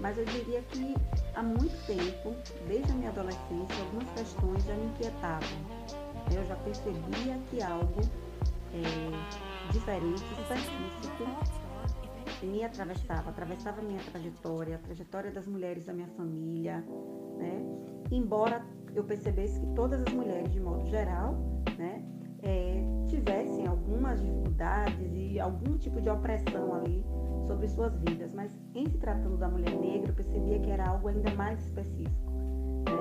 mas 0.00 0.16
eu 0.16 0.24
diria 0.26 0.62
que 0.62 0.94
há 1.36 1.42
muito 1.42 1.86
tempo, 1.86 2.34
desde 2.66 2.90
a 2.90 2.94
minha 2.94 3.10
adolescência, 3.10 3.84
algumas 3.84 4.10
questões 4.10 4.64
já 4.64 4.74
me 4.74 4.86
inquietavam 4.86 5.96
eu 6.34 6.44
já 6.44 6.56
percebia 6.56 7.38
que 7.50 7.62
algo 7.62 8.00
é, 8.72 9.72
diferente, 9.72 10.22
específico, 10.40 11.24
me 12.42 12.64
atravessava, 12.64 13.30
atravessava 13.30 13.82
minha 13.82 14.00
trajetória, 14.10 14.76
a 14.76 14.78
trajetória 14.78 15.30
das 15.30 15.46
mulheres 15.46 15.86
da 15.86 15.92
minha 15.92 16.08
família, 16.08 16.84
né? 17.38 17.62
Embora 18.10 18.64
eu 18.94 19.04
percebesse 19.04 19.58
que 19.60 19.66
todas 19.74 20.02
as 20.02 20.12
mulheres, 20.12 20.50
de 20.52 20.60
modo 20.60 20.86
geral, 20.88 21.34
né, 21.78 22.04
é, 22.46 22.84
tivessem 23.08 23.66
algumas 23.66 24.22
dificuldades 24.22 25.10
e 25.12 25.38
algum 25.40 25.76
tipo 25.76 26.00
de 26.00 26.08
opressão 26.08 26.74
ali 26.74 27.04
sobre 27.46 27.68
suas 27.68 27.96
vidas, 27.98 28.32
mas 28.32 28.56
em 28.74 28.88
se 28.88 28.98
tratando 28.98 29.36
da 29.36 29.48
mulher 29.48 29.74
negra, 29.74 30.10
eu 30.10 30.14
percebia 30.14 30.58
que 30.60 30.70
era 30.70 30.88
algo 30.88 31.08
ainda 31.08 31.34
mais 31.34 31.60
específico, 31.64 32.30
né? 32.88 32.96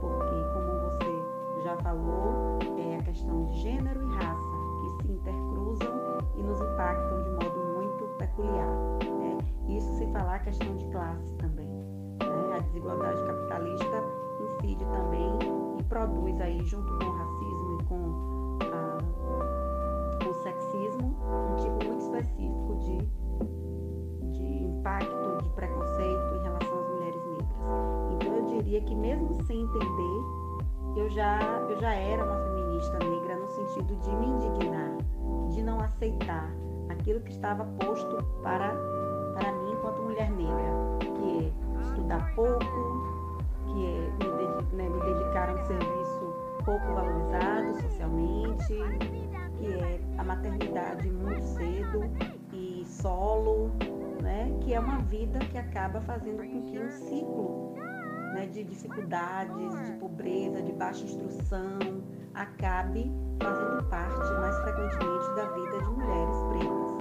Porque, 0.00 0.34
como 0.54 0.80
você 0.84 1.62
já 1.64 1.76
falou, 1.78 2.58
é 2.78 2.96
a 2.96 3.02
questão 3.02 3.46
de 3.46 3.60
gênero 3.60 4.02
e 4.02 4.14
raça 4.16 4.60
que 4.80 5.06
se 5.06 5.12
intercruzam 5.12 6.18
e 6.36 6.42
nos 6.42 6.60
impactam 6.60 7.22
de 7.22 7.30
modo 7.30 7.60
muito 7.76 8.04
peculiar. 8.18 8.68
Né? 9.18 9.38
Isso 9.68 9.92
sem 9.98 10.10
falar 10.12 10.36
a 10.36 10.38
questão 10.40 10.76
de 10.76 10.86
classe 10.86 11.34
também. 11.36 11.68
Né? 11.68 12.56
A 12.56 12.58
desigualdade 12.60 13.22
capitalista 13.26 14.04
incide 14.40 14.84
também 14.86 15.38
e 15.78 15.82
produz 15.84 16.40
aí, 16.40 16.64
junto 16.64 16.98
com 16.98 17.04
o 17.04 17.12
racismo 17.12 17.39
sexismo, 20.50 21.16
um 21.52 21.56
tipo 21.56 21.84
muito 21.84 22.02
específico 22.02 22.76
de, 22.80 22.98
de 24.32 24.64
impacto, 24.64 25.42
de 25.42 25.48
preconceito 25.50 26.34
em 26.34 26.42
relação 26.42 26.78
às 26.80 26.88
mulheres 26.88 27.24
negras. 27.24 27.48
Então 28.12 28.36
eu 28.36 28.46
diria 28.46 28.80
que 28.82 28.94
mesmo 28.94 29.34
sem 29.44 29.62
entender, 29.62 30.40
eu 30.96 31.08
já, 31.10 31.38
eu 31.68 31.78
já 31.78 31.94
era 31.94 32.24
uma 32.24 32.36
feminista 32.36 32.98
negra 32.98 33.36
no 33.36 33.48
sentido 33.48 33.96
de 33.96 34.16
me 34.16 34.26
indignar, 34.26 34.96
de 35.50 35.62
não 35.62 35.80
aceitar 35.80 36.50
aquilo 36.88 37.20
que 37.20 37.30
estava 37.30 37.64
posto 37.64 38.24
para, 38.42 38.74
para 39.34 39.52
mim 39.52 39.72
enquanto 39.72 40.02
mulher 40.02 40.30
negra, 40.30 40.98
que 40.98 41.46
é 41.46 41.82
estudar 41.82 42.34
pouco, 42.34 42.58
que 43.66 43.86
é 43.86 44.10
me, 44.18 44.76
né, 44.76 44.88
me 44.88 45.00
dedicar 45.00 45.48
a 45.50 45.54
um 45.54 45.64
serviço 45.64 46.34
pouco 46.64 46.86
valorizado 46.92 47.80
socialmente, 47.82 48.74
que 49.58 49.72
é 49.72 49.99
a 50.20 50.24
maternidade 50.24 51.08
muito 51.08 51.42
cedo 51.46 52.02
e 52.52 52.84
solo, 52.86 53.70
né, 54.22 54.54
que 54.60 54.74
é 54.74 54.78
uma 54.78 54.98
vida 54.98 55.38
que 55.38 55.56
acaba 55.56 55.98
fazendo 56.02 56.42
com 56.42 56.62
que 56.62 56.78
um 56.78 56.90
ciclo 56.90 57.74
né, 58.34 58.46
de 58.46 58.62
dificuldades, 58.64 59.86
de 59.86 59.92
pobreza, 59.92 60.62
de 60.62 60.72
baixa 60.72 61.04
instrução, 61.04 61.78
acabe 62.34 63.10
fazendo 63.42 63.82
parte 63.84 64.32
mais 64.40 64.56
frequentemente 64.58 65.34
da 65.36 65.48
vida 65.52 65.78
de 65.78 65.90
mulheres 65.90 66.36
pretas. 66.50 67.00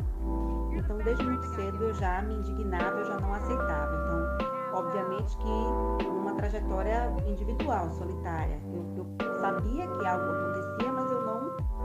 Então, 0.72 0.98
desde 1.00 1.24
muito 1.24 1.46
cedo 1.56 1.84
eu 1.84 1.94
já 1.96 2.22
me 2.22 2.36
indignava, 2.36 3.00
eu 3.00 3.06
já 3.06 3.20
não 3.20 3.34
aceitava. 3.34 3.96
Então, 3.96 4.80
obviamente 4.80 5.38
que 5.38 6.08
uma 6.08 6.34
trajetória 6.36 7.14
individual, 7.28 7.92
solitária. 7.92 8.60
Eu, 8.74 9.06
eu 9.26 9.40
sabia 9.40 9.88
que 9.88 10.06
algo 10.08 10.24
acontecia, 10.24 10.94
mas 10.94 11.12
eu 11.12 11.22
não 11.26 11.40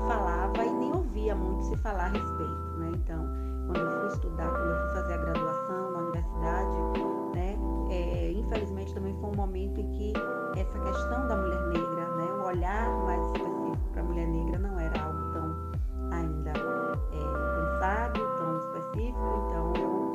falava 0.09 0.65
e 0.65 0.74
ouvia 1.25 1.35
muito 1.35 1.65
se 1.65 1.77
falar 1.77 2.05
a 2.05 2.09
respeito. 2.09 2.77
Né? 2.77 2.93
Então, 2.95 3.27
quando 3.67 3.79
eu 3.79 4.01
fui 4.01 4.09
estudar, 4.09 4.51
quando 4.51 4.71
eu 4.71 4.77
fui 4.77 4.93
fazer 4.93 5.15
a 5.15 5.17
graduação 5.17 5.91
na 5.93 5.99
universidade, 5.99 6.77
né, 7.35 7.57
é, 7.91 8.33
infelizmente 8.33 8.95
também 8.95 9.15
foi 9.15 9.31
um 9.31 9.37
momento 9.37 9.81
em 9.81 9.91
que 9.91 10.13
essa 10.59 10.79
questão 10.79 11.27
da 11.27 11.37
mulher 11.37 11.61
negra, 11.69 12.09
né, 12.17 12.33
o 12.33 12.47
olhar 12.47 12.91
mais 13.05 13.23
específico 13.27 13.91
para 13.93 14.03
a 14.03 14.05
mulher 14.05 14.27
negra 14.27 14.59
não 14.59 14.79
era 14.79 15.03
algo 15.03 15.33
tão 15.33 16.13
ainda 16.13 16.51
é, 16.51 17.73
pensado, 17.73 18.21
tão 18.37 18.59
específico. 18.59 19.47
Então 19.47 19.73
eu 19.81 20.13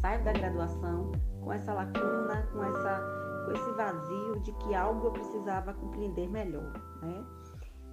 saio 0.00 0.24
da 0.24 0.32
graduação 0.32 1.12
com 1.42 1.52
essa 1.52 1.74
lacuna, 1.74 2.48
com, 2.50 2.64
essa, 2.64 3.02
com 3.44 3.52
esse 3.52 3.70
vazio 3.72 4.40
de 4.40 4.52
que 4.52 4.74
algo 4.74 5.08
eu 5.08 5.12
precisava 5.12 5.74
compreender 5.74 6.30
melhor. 6.30 6.72
Né? 7.02 7.22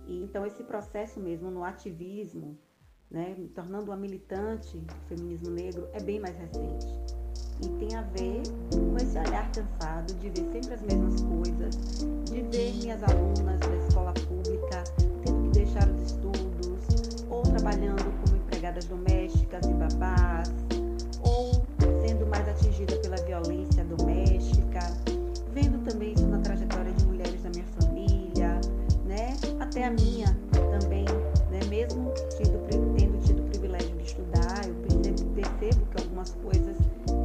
E, 0.08 0.24
então 0.24 0.46
esse 0.46 0.64
processo 0.64 1.20
mesmo 1.20 1.50
no 1.50 1.64
ativismo, 1.64 2.58
né, 3.10 3.36
me 3.38 3.48
tornando 3.50 3.92
uma 3.92 3.98
militante 3.98 4.78
do 4.78 4.94
feminismo 5.08 5.50
negro, 5.50 5.88
é 5.94 6.02
bem 6.02 6.20
mais 6.20 6.36
recente. 6.38 6.88
E 7.64 7.70
tem 7.78 7.96
a 7.96 8.02
ver 8.02 8.42
com 8.72 8.98
esse 8.98 9.18
olhar 9.20 9.52
cansado 9.52 10.14
de 10.16 10.30
ver 10.30 10.52
sempre 10.52 10.74
as 10.74 10.82
mesmas 10.82 11.22
coisas, 11.22 11.76
de 12.26 12.42
ver 12.42 12.74
minhas 12.76 13.04
alunas 13.04 13.60
da 13.60 13.76
escola 13.76 14.14
pública 14.14 14.84
tendo 15.24 15.44
que 15.44 15.60
deixar 15.60 15.88
os 15.90 16.02
estudos, 16.02 17.26
ou 17.30 17.44
trabalhando 17.44 18.04
como 18.24 18.38
empregadas 18.38 18.86
domésticas 18.86 19.66
e 19.66 19.74
babás, 19.74 20.50
ou 21.22 21.52
sendo 22.06 22.26
mais 22.26 22.48
atingida 22.48 22.96
pela 22.98 23.18
violência 23.18 23.84
doméstica, 23.84 24.80
vendo 25.54 25.84
também 25.88 26.14
isso 26.14 26.28
na 26.28 26.40
trajetória 26.40 26.81
Até 29.72 29.86
a 29.86 29.92
minha 29.92 30.28
também, 30.52 31.06
né? 31.50 31.62
Mesmo 31.70 32.14
tido, 32.36 32.60
tendo 32.68 33.26
tido 33.26 33.40
o 33.40 33.46
privilégio 33.52 33.96
de 33.96 34.04
estudar, 34.04 34.68
eu 34.68 34.76
percebo, 34.76 35.30
percebo 35.30 35.86
que 35.86 36.02
algumas 36.04 36.32
coisas 36.44 36.76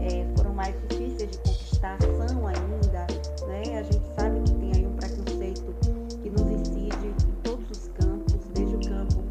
é, 0.00 0.24
foram 0.36 0.54
mais 0.54 0.76
difíceis 0.82 1.32
de 1.32 1.38
conquistar, 1.38 1.98
são 2.00 2.46
ainda, 2.46 3.04
né? 3.48 3.80
A 3.80 3.82
gente 3.82 4.06
sabe 4.14 4.40
que 4.42 4.54
tem 4.54 4.72
aí 4.76 4.86
um 4.86 4.94
preconceito 4.94 5.74
que 6.22 6.30
nos 6.30 6.48
incide 6.48 7.08
em 7.08 7.42
todos 7.42 7.68
os 7.68 7.88
campos, 7.88 8.36
desde 8.54 8.76
o 8.76 8.90
campo 8.90 9.24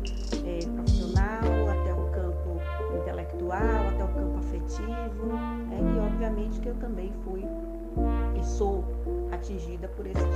é, 0.46 0.66
profissional 0.76 1.70
até 1.70 1.94
o 1.94 2.12
campo 2.12 2.60
intelectual, 3.02 3.88
até 3.94 4.04
o 4.04 4.08
campo 4.10 4.40
afetivo, 4.40 5.28
né? 5.70 5.80
e 5.96 6.00
obviamente 6.00 6.60
que 6.60 6.68
eu 6.68 6.76
também 6.76 7.14
fui 7.24 7.46
e 8.38 8.44
sou 8.44 8.84
atingida 9.32 9.88
por 9.88 10.06
esse 10.06 10.35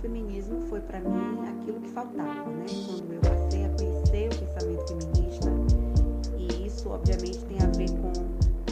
feminismo 0.00 0.60
foi 0.68 0.80
para 0.80 1.00
mim 1.00 1.38
aquilo 1.48 1.80
que 1.80 1.90
faltava, 1.90 2.50
né? 2.50 2.66
Quando 2.86 3.12
eu 3.12 3.20
passei 3.20 3.64
a 3.64 3.68
conhecer 3.70 4.28
o 4.32 4.38
pensamento 4.38 4.88
feminista, 4.88 5.50
e 6.36 6.66
isso 6.66 6.88
obviamente 6.88 7.38
tem 7.44 7.58
a 7.58 7.66
ver 7.66 7.90
com 8.00 8.12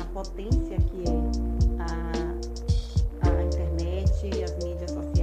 a 0.01 0.05
potência 0.07 0.77
que 0.77 1.05
é 1.05 1.83
a, 1.83 3.29
a 3.29 3.45
internet 3.45 4.43
as 4.43 4.65
mídias 4.65 4.91
sociais, 4.91 5.18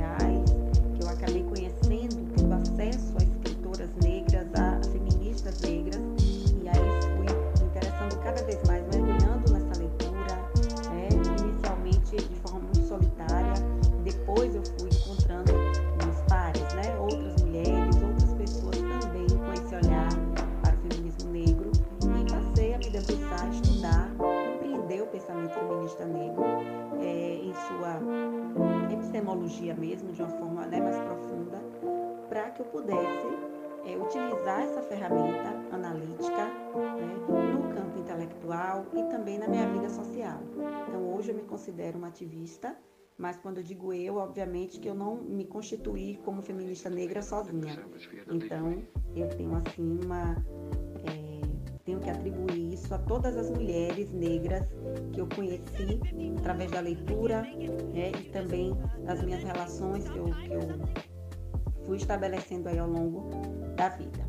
pudesse 32.85 33.27
é, 33.83 33.97
utilizar 33.97 34.61
essa 34.61 34.81
ferramenta 34.83 35.49
analítica 35.71 36.45
né, 36.45 37.53
no 37.53 37.73
campo 37.73 37.99
intelectual 37.99 38.85
e 38.93 39.03
também 39.11 39.39
na 39.39 39.47
minha 39.47 39.67
vida 39.69 39.89
social. 39.89 40.39
Então, 40.87 41.15
hoje 41.15 41.31
eu 41.31 41.35
me 41.35 41.41
considero 41.43 41.97
uma 41.97 42.09
ativista, 42.09 42.77
mas 43.17 43.37
quando 43.37 43.57
eu 43.57 43.63
digo 43.63 43.91
eu, 43.91 44.17
obviamente 44.17 44.79
que 44.79 44.87
eu 44.87 44.93
não 44.93 45.15
me 45.15 45.45
constituí 45.45 46.17
como 46.23 46.43
feminista 46.43 46.89
negra 46.89 47.21
sozinha. 47.21 47.83
Então, 48.31 48.83
eu 49.15 49.29
tenho 49.29 49.55
assim 49.55 49.99
uma. 50.03 50.35
É, 51.07 51.41
tenho 51.83 51.99
que 51.99 52.09
atribuir 52.09 52.73
isso 52.73 52.93
a 52.93 52.99
todas 52.99 53.35
as 53.37 53.49
mulheres 53.49 54.11
negras 54.11 54.67
que 55.11 55.21
eu 55.21 55.27
conheci 55.35 55.99
através 56.37 56.71
da 56.71 56.81
leitura 56.81 57.41
né, 57.41 58.11
e 58.19 58.29
também 58.31 58.73
das 59.03 59.23
minhas 59.23 59.43
relações 59.43 60.07
que 60.09 60.17
eu, 60.17 60.25
que 60.25 60.51
eu 60.51 61.14
fui 61.85 61.97
estabelecendo 61.97 62.69
aí 62.69 62.79
ao 62.79 62.89
longo 62.89 63.29
da 63.75 63.89
vida. 63.89 64.25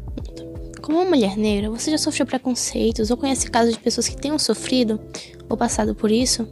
Como 0.82 1.04
mulher 1.04 1.36
negra, 1.36 1.70
você 1.70 1.90
já 1.90 1.98
sofreu 1.98 2.26
preconceitos 2.26 3.10
ou 3.10 3.16
conhece 3.16 3.50
casos 3.50 3.74
de 3.74 3.80
pessoas 3.80 4.08
que 4.08 4.16
tenham 4.16 4.38
sofrido 4.38 5.00
ou 5.48 5.56
passado 5.56 5.94
por 5.94 6.10
isso? 6.10 6.48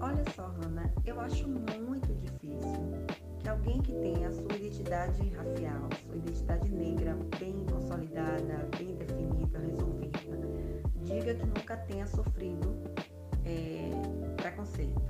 Olha 0.00 0.24
só, 0.34 0.42
Hanna, 0.60 0.92
eu 1.04 1.18
acho 1.20 1.48
muito 1.48 2.12
difícil 2.14 2.92
que 3.38 3.48
alguém 3.48 3.80
que 3.80 3.92
tenha 3.92 4.28
a 4.28 4.32
sua 4.32 4.54
identidade 4.54 5.28
racial, 5.30 5.88
sua 6.06 6.16
identidade 6.16 6.68
negra 6.68 7.16
bem 7.38 7.64
consolidada, 7.70 8.68
bem 8.78 8.94
definida, 8.96 9.58
resolvida, 9.58 10.16
diga 11.04 11.34
que 11.34 11.46
nunca 11.46 11.76
tenha 11.76 12.06
sofrido 12.06 12.76
é, 13.46 13.90
preconceito, 14.36 15.00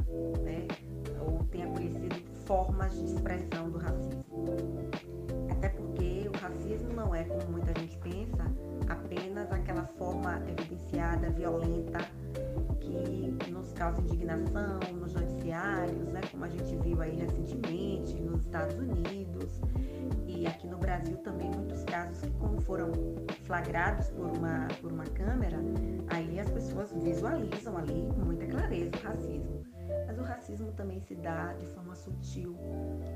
formas 2.47 2.95
de 2.95 3.05
expressão 3.05 3.71
do 3.71 3.79
racismo. 3.79 4.25
Até 5.51 5.69
porque 5.69 6.31
o 6.33 6.39
racismo 6.39 6.93
não 6.95 7.15
é, 7.15 7.25
como 7.25 7.53
muita 7.53 7.79
gente 7.79 7.99
pensa, 7.99 8.47
apenas 8.89 9.51
aquela 9.53 9.85
forma 9.85 10.43
evidenciada, 10.49 11.29
violenta, 11.31 11.99
que 12.81 13.51
nos 13.51 13.73
causa 13.73 14.01
indignação 14.01 14.79
nos 14.95 15.13
noticiários, 15.13 16.09
né, 16.09 16.21
como 16.31 16.45
a 16.45 16.49
gente 16.49 16.77
viu 16.77 17.01
aí 17.03 17.17
recentemente 17.17 18.15
nos 18.23 18.41
Estados 18.43 18.77
Unidos 18.77 19.61
e 20.27 20.47
aqui 20.47 20.69
no 20.69 20.79
Brasil 20.79 21.17
também 21.19 21.51
muitos 21.51 21.83
casos 21.85 22.21
que 22.21 22.31
como 22.33 22.61
foram 22.61 22.93
flagrados 23.45 24.09
por 24.11 24.27
uma, 24.27 24.69
por 24.81 24.93
uma 24.93 25.05
câmera, 25.05 25.59
aí 26.09 26.39
as 26.39 26.51
pessoas 26.51 26.93
visualizam 26.93 27.77
ali 27.77 28.07
com 28.15 28.21
muita 28.21 28.47
clareza 28.47 28.91
o 28.95 29.07
racismo. 29.07 29.56
Mas 30.17 30.19
o 30.19 30.29
racismo 30.29 30.73
também 30.73 30.99
se 31.01 31.15
dá 31.15 31.53
de 31.53 31.67
forma 31.67 31.95
sutil. 31.95 32.57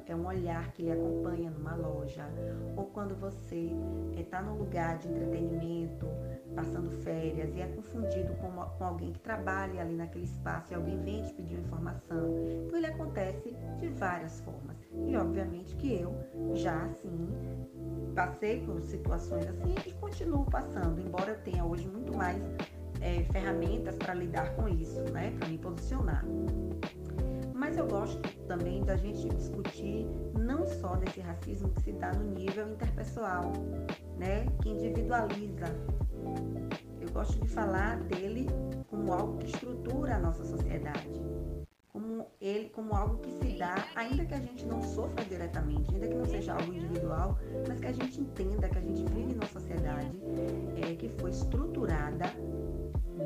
É 0.07 0.15
um 0.15 0.27
olhar 0.27 0.71
que 0.73 0.83
lhe 0.83 0.93
acompanha 0.93 1.51
numa 1.51 1.75
loja. 1.75 2.29
Ou 2.77 2.85
quando 2.87 3.15
você 3.15 3.71
está 4.19 4.39
eh, 4.39 4.43
num 4.43 4.57
lugar 4.57 4.99
de 4.99 5.09
entretenimento, 5.09 6.07
passando 6.55 6.91
férias, 6.91 7.55
e 7.55 7.61
é 7.61 7.67
confundido 7.69 8.35
com, 8.35 8.49
uma, 8.49 8.67
com 8.67 8.85
alguém 8.85 9.13
que 9.13 9.21
trabalha 9.21 9.81
ali 9.81 9.97
naquele 9.97 10.25
espaço 10.25 10.73
e 10.73 10.75
alguém 10.75 11.01
vem 11.03 11.23
te 11.23 11.33
pedir 11.33 11.59
informação. 11.59 12.35
Então 12.67 12.77
ele 12.77 12.87
acontece 12.87 13.57
de 13.79 13.89
várias 13.89 14.41
formas. 14.41 14.77
E 14.93 15.17
obviamente 15.17 15.75
que 15.77 16.01
eu 16.01 16.15
já 16.55 16.85
assim 16.85 17.29
passei 18.15 18.61
por 18.67 18.83
situações 18.83 19.47
assim 19.47 19.75
e 19.87 19.93
continuo 19.93 20.45
passando, 20.45 21.01
embora 21.01 21.31
eu 21.31 21.39
tenha 21.43 21.65
hoje 21.65 21.89
muito 21.89 22.15
mais 22.15 22.43
é, 23.01 23.25
ferramentas 23.33 23.97
para 23.97 24.15
lidar 24.15 24.55
com 24.57 24.69
isso, 24.69 25.01
né? 25.13 25.35
Para 25.39 25.49
me 25.49 25.59
posicionar. 25.59 26.25
Mas 27.55 27.77
eu 27.77 27.87
gosto 27.87 28.21
também 28.47 28.83
da 28.83 28.97
gente 28.97 29.29
discutir 29.29 30.07
não 30.39 30.67
só 30.67 30.97
desse 30.97 31.21
racismo 31.21 31.69
que 31.71 31.83
se 31.83 31.93
dá 31.93 32.13
no 32.13 32.33
nível 32.33 32.71
interpessoal, 32.71 33.53
né? 34.19 34.47
Que 34.63 34.71
individualiza. 34.71 35.67
Eu 37.01 37.11
gosto 37.13 37.39
de 37.39 37.49
falar 37.49 38.01
dele 38.05 38.47
como 38.89 39.13
algo 39.13 39.39
que 39.39 39.47
estrutura 39.47 40.17
a 40.17 40.19
nossa 40.19 40.45
sociedade, 40.45 41.21
como 41.93 42.27
ele 42.41 42.69
como 42.71 42.95
algo 42.95 43.19
que 43.19 43.31
se 43.31 43.59
dá, 43.59 43.75
ainda 43.95 44.25
que 44.25 44.35
a 44.35 44.41
gente 44.41 44.65
não 44.67 44.83
sofra 44.83 45.25
diretamente, 45.25 45.95
ainda 45.95 46.09
que 46.09 46.15
não 46.15 46.25
seja 46.25 46.55
algo 46.55 46.73
individual, 46.73 47.39
mas 47.69 47.79
que 47.79 47.87
a 47.87 47.93
gente 47.93 48.21
entenda 48.21 48.69
que 48.69 48.79
a 48.79 48.81
gente 48.81 49.05
vive 49.13 49.35
numa 49.35 49.47
sociedade 49.47 50.19
é, 50.77 50.95
que 50.95 51.09
foi 51.09 51.31
estruturada 51.31 52.27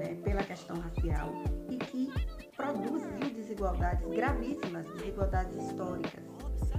né, 0.04 0.14
pela 0.22 0.42
questão 0.42 0.76
racial 0.76 1.32
e 1.70 1.76
que 1.78 2.12
produziu 2.56 3.30
desigualdades 3.34 4.06
gravíssimas, 4.08 4.86
desigualdades 4.94 5.56
históricas. 5.56 6.24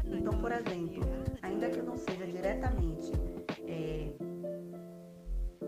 Então, 0.06 0.40
por 0.40 0.52
exemplo, 0.52 1.04
ainda 1.42 1.70
que 1.70 1.80
eu 1.80 1.84
não 1.84 1.98
seja 1.98 2.26
diretamente 2.28 3.12
é, 3.68 4.14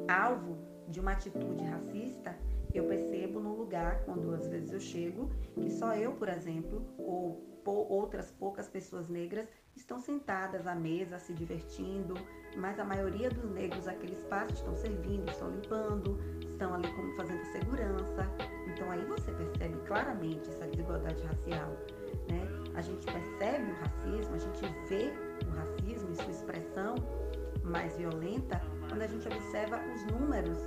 alvo 0.08 0.58
de 0.88 1.00
uma 1.00 1.14
atitude 1.14 1.64
racista, 1.64 2.38
eu 2.74 2.86
percebo 2.86 3.40
no 3.40 3.56
lugar, 3.56 4.04
quando 4.06 4.34
às 4.34 4.48
vezes 4.48 4.72
eu 4.72 4.80
chego, 4.80 5.30
que 5.60 5.70
só 5.72 5.96
eu, 5.96 6.14
por 6.14 6.30
exemplo, 6.30 6.86
ou 6.98 7.44
outras 7.66 8.32
poucas 8.32 8.70
pessoas 8.70 9.10
negras 9.10 9.48
estão 9.78 10.00
sentadas 10.00 10.66
à 10.66 10.76
mesa 10.76 11.20
se 11.20 11.34
divertindo, 11.34 12.16
mas 12.56 12.80
a 12.80 12.84
maioria 12.84 13.30
dos 13.30 13.50
negros 13.52 13.86
naquele 13.86 14.14
espaço 14.14 14.54
estão 14.54 14.76
servindo, 14.76 15.30
estão 15.30 15.52
limpando, 15.52 16.20
estão 16.42 16.74
ali 16.74 16.92
como 16.94 17.14
fazendo 17.16 17.44
segurança. 17.46 18.28
Então 18.68 18.90
aí 18.92 19.04
você 19.06 19.32
percebe 19.32 19.78
claramente 19.86 20.50
essa 20.50 20.68
desigualdade 20.68 21.22
racial. 21.24 21.70
Né? 22.30 22.48
A 22.76 22.82
gente 22.82 23.06
percebe 23.06 23.72
o 23.72 23.76
racismo, 23.76 24.36
a 24.36 24.40
gente 24.40 24.62
vê 24.90 25.14
o 25.46 25.56
racismo 25.56 26.12
e 26.12 26.16
sua 26.16 26.32
expressão 26.32 26.96
mais 27.64 27.96
violenta 27.98 28.62
quando 28.90 29.02
a 29.02 29.08
gente 29.08 29.28
observa 29.28 29.80
os 29.94 30.04
números 30.06 30.58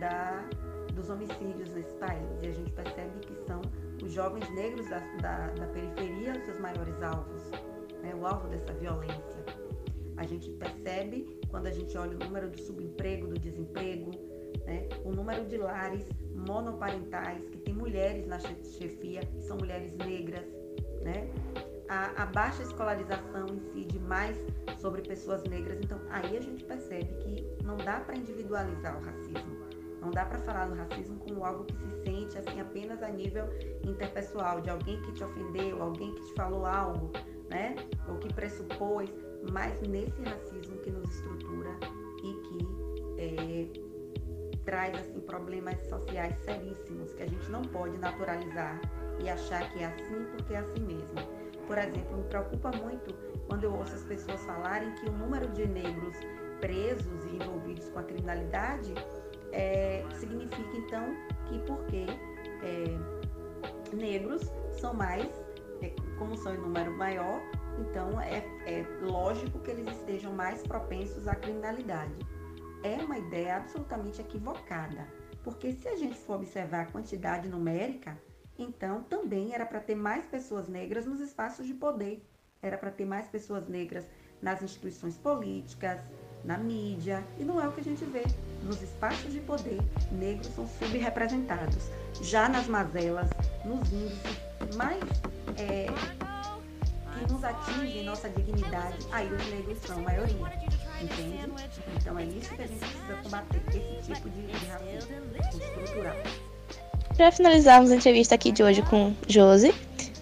da, 0.00 0.42
dos 0.94 1.10
homicídios 1.10 1.70
nesse 1.72 1.94
país. 1.96 2.42
E 2.42 2.48
a 2.48 2.52
gente 2.52 2.72
percebe 2.72 3.18
que 3.20 3.34
são 3.46 3.60
os 4.02 4.12
jovens 4.12 4.48
negros 4.54 4.88
da, 4.88 4.98
da, 5.20 5.48
da 5.48 5.66
periferia 5.66 6.32
os 6.32 6.44
seus 6.44 6.58
maiores 6.58 7.02
alvos, 7.02 7.50
né? 8.04 8.14
o 8.14 8.26
alvo 8.26 8.48
dessa 8.48 8.72
violência. 8.74 9.44
A 10.16 10.24
gente 10.24 10.50
percebe 10.50 11.40
quando 11.50 11.66
a 11.66 11.70
gente 11.70 11.96
olha 11.96 12.16
o 12.16 12.18
número 12.18 12.48
do 12.48 12.60
subemprego, 12.60 13.26
do 13.26 13.38
desemprego, 13.38 14.10
né? 14.66 14.88
o 15.04 15.10
número 15.10 15.44
de 15.46 15.56
lares 15.56 16.06
monoparentais 16.46 17.48
que 17.48 17.58
tem 17.58 17.74
mulheres 17.74 18.26
na 18.26 18.38
chefia, 18.38 19.20
que 19.20 19.42
são 19.42 19.56
mulheres 19.56 19.92
negras, 19.96 20.44
né? 21.02 21.28
a, 21.88 22.22
a 22.22 22.26
baixa 22.26 22.62
escolarização 22.62 23.46
incide 23.46 23.98
mais 23.98 24.36
sobre 24.78 25.02
pessoas 25.02 25.42
negras. 25.44 25.78
Então, 25.80 25.98
aí 26.10 26.36
a 26.36 26.40
gente 26.40 26.64
percebe 26.64 27.12
que 27.22 27.64
não 27.64 27.76
dá 27.76 28.00
para 28.00 28.16
individualizar 28.16 28.98
o 28.98 29.04
racismo. 29.04 29.64
Não 30.00 30.10
dá 30.10 30.24
para 30.26 30.38
falar 30.40 30.66
do 30.66 30.74
racismo 30.74 31.18
como 31.20 31.44
algo 31.44 31.64
que 31.64 31.74
se 31.76 32.04
sente 32.04 32.38
assim 32.38 32.60
apenas 32.60 33.02
a 33.02 33.08
nível 33.08 33.46
interpessoal, 33.82 34.60
de 34.60 34.68
alguém 34.68 35.00
que 35.02 35.12
te 35.12 35.24
ofendeu, 35.24 35.82
alguém 35.82 36.14
que 36.14 36.26
te 36.26 36.34
falou 36.34 36.66
algo, 36.66 37.10
né? 37.54 37.76
Ou 38.08 38.16
que 38.16 38.32
pressupôs, 38.34 39.08
mas 39.52 39.80
nesse 39.82 40.20
racismo 40.22 40.76
que 40.78 40.90
nos 40.90 41.08
estrutura 41.14 41.70
e 42.22 42.32
que 42.42 42.58
é, 43.18 44.64
traz 44.64 44.98
assim 44.98 45.20
problemas 45.20 45.78
sociais 45.86 46.34
seríssimos 46.44 47.14
que 47.14 47.22
a 47.22 47.26
gente 47.26 47.50
não 47.50 47.62
pode 47.62 47.96
naturalizar 47.98 48.80
e 49.20 49.28
achar 49.28 49.70
que 49.72 49.78
é 49.80 49.86
assim 49.86 50.24
porque 50.32 50.54
é 50.54 50.58
assim 50.58 50.80
mesmo. 50.80 51.44
Por 51.66 51.78
exemplo, 51.78 52.16
me 52.16 52.24
preocupa 52.24 52.70
muito 52.72 53.14
quando 53.46 53.64
eu 53.64 53.74
ouço 53.74 53.94
as 53.94 54.02
pessoas 54.02 54.42
falarem 54.44 54.92
que 54.96 55.08
o 55.08 55.12
número 55.12 55.48
de 55.48 55.66
negros 55.66 56.16
presos 56.60 57.24
e 57.26 57.36
envolvidos 57.36 57.88
com 57.90 58.00
a 58.00 58.02
criminalidade 58.02 58.92
é, 59.52 60.04
significa 60.12 60.76
então 60.76 61.14
que 61.46 61.58
porque 61.60 62.06
é, 62.62 63.94
negros 63.94 64.50
são 64.72 64.92
mais, 64.92 65.28
como 66.18 66.36
são 66.36 66.54
em 66.54 66.58
número 66.58 66.92
maior, 66.96 67.40
então 67.78 68.20
é, 68.20 68.38
é 68.66 68.86
lógico 69.02 69.58
que 69.60 69.70
eles 69.70 69.88
estejam 69.98 70.32
mais 70.32 70.62
propensos 70.62 71.26
à 71.26 71.34
criminalidade. 71.34 72.14
É 72.82 72.96
uma 72.96 73.18
ideia 73.18 73.56
absolutamente 73.56 74.20
equivocada, 74.20 75.06
porque 75.42 75.72
se 75.72 75.88
a 75.88 75.96
gente 75.96 76.16
for 76.16 76.36
observar 76.36 76.82
a 76.82 76.92
quantidade 76.92 77.48
numérica, 77.48 78.16
então 78.58 79.02
também 79.02 79.54
era 79.54 79.66
para 79.66 79.80
ter 79.80 79.94
mais 79.94 80.24
pessoas 80.26 80.68
negras 80.68 81.06
nos 81.06 81.20
espaços 81.20 81.66
de 81.66 81.74
poder, 81.74 82.24
era 82.62 82.78
para 82.78 82.90
ter 82.90 83.04
mais 83.04 83.26
pessoas 83.28 83.68
negras 83.68 84.06
nas 84.40 84.62
instituições 84.62 85.16
políticas, 85.16 86.00
na 86.44 86.58
mídia, 86.58 87.24
e 87.38 87.44
não 87.44 87.60
é 87.60 87.66
o 87.66 87.72
que 87.72 87.80
a 87.80 87.84
gente 87.84 88.04
vê. 88.04 88.22
Nos 88.62 88.80
espaços 88.82 89.32
de 89.32 89.40
poder, 89.40 89.78
negros 90.12 90.48
são 90.48 90.66
subrepresentados. 90.66 91.88
Já 92.20 92.48
nas 92.48 92.66
mazelas, 92.66 93.28
nos 93.64 93.92
índices 93.92 94.76
mais 94.76 95.02
é, 95.56 95.86
que 97.18 97.32
nos 97.32 97.44
atingem 97.44 98.04
nossa 98.04 98.28
dignidade, 98.28 98.98
aí 99.12 99.26
os 99.32 99.46
negros 99.50 99.78
são 99.86 100.00
maioria. 100.02 100.52
Entende? 101.00 101.52
Então 101.96 102.18
é 102.18 102.24
isso 102.24 102.54
que 102.54 102.62
a 102.62 102.66
gente 102.66 102.78
precisa 102.78 103.16
combater, 103.22 103.62
esse 103.68 104.12
tipo 104.12 104.30
de, 104.30 104.46
de 104.46 104.66
racismo 104.66 105.60
estrutural. 105.60 106.16
Para 107.16 107.32
finalizarmos 107.32 107.90
a 107.90 107.96
entrevista 107.96 108.34
aqui 108.34 108.50
de 108.50 108.62
hoje 108.62 108.82
com 108.82 109.14
Josi, 109.28 109.74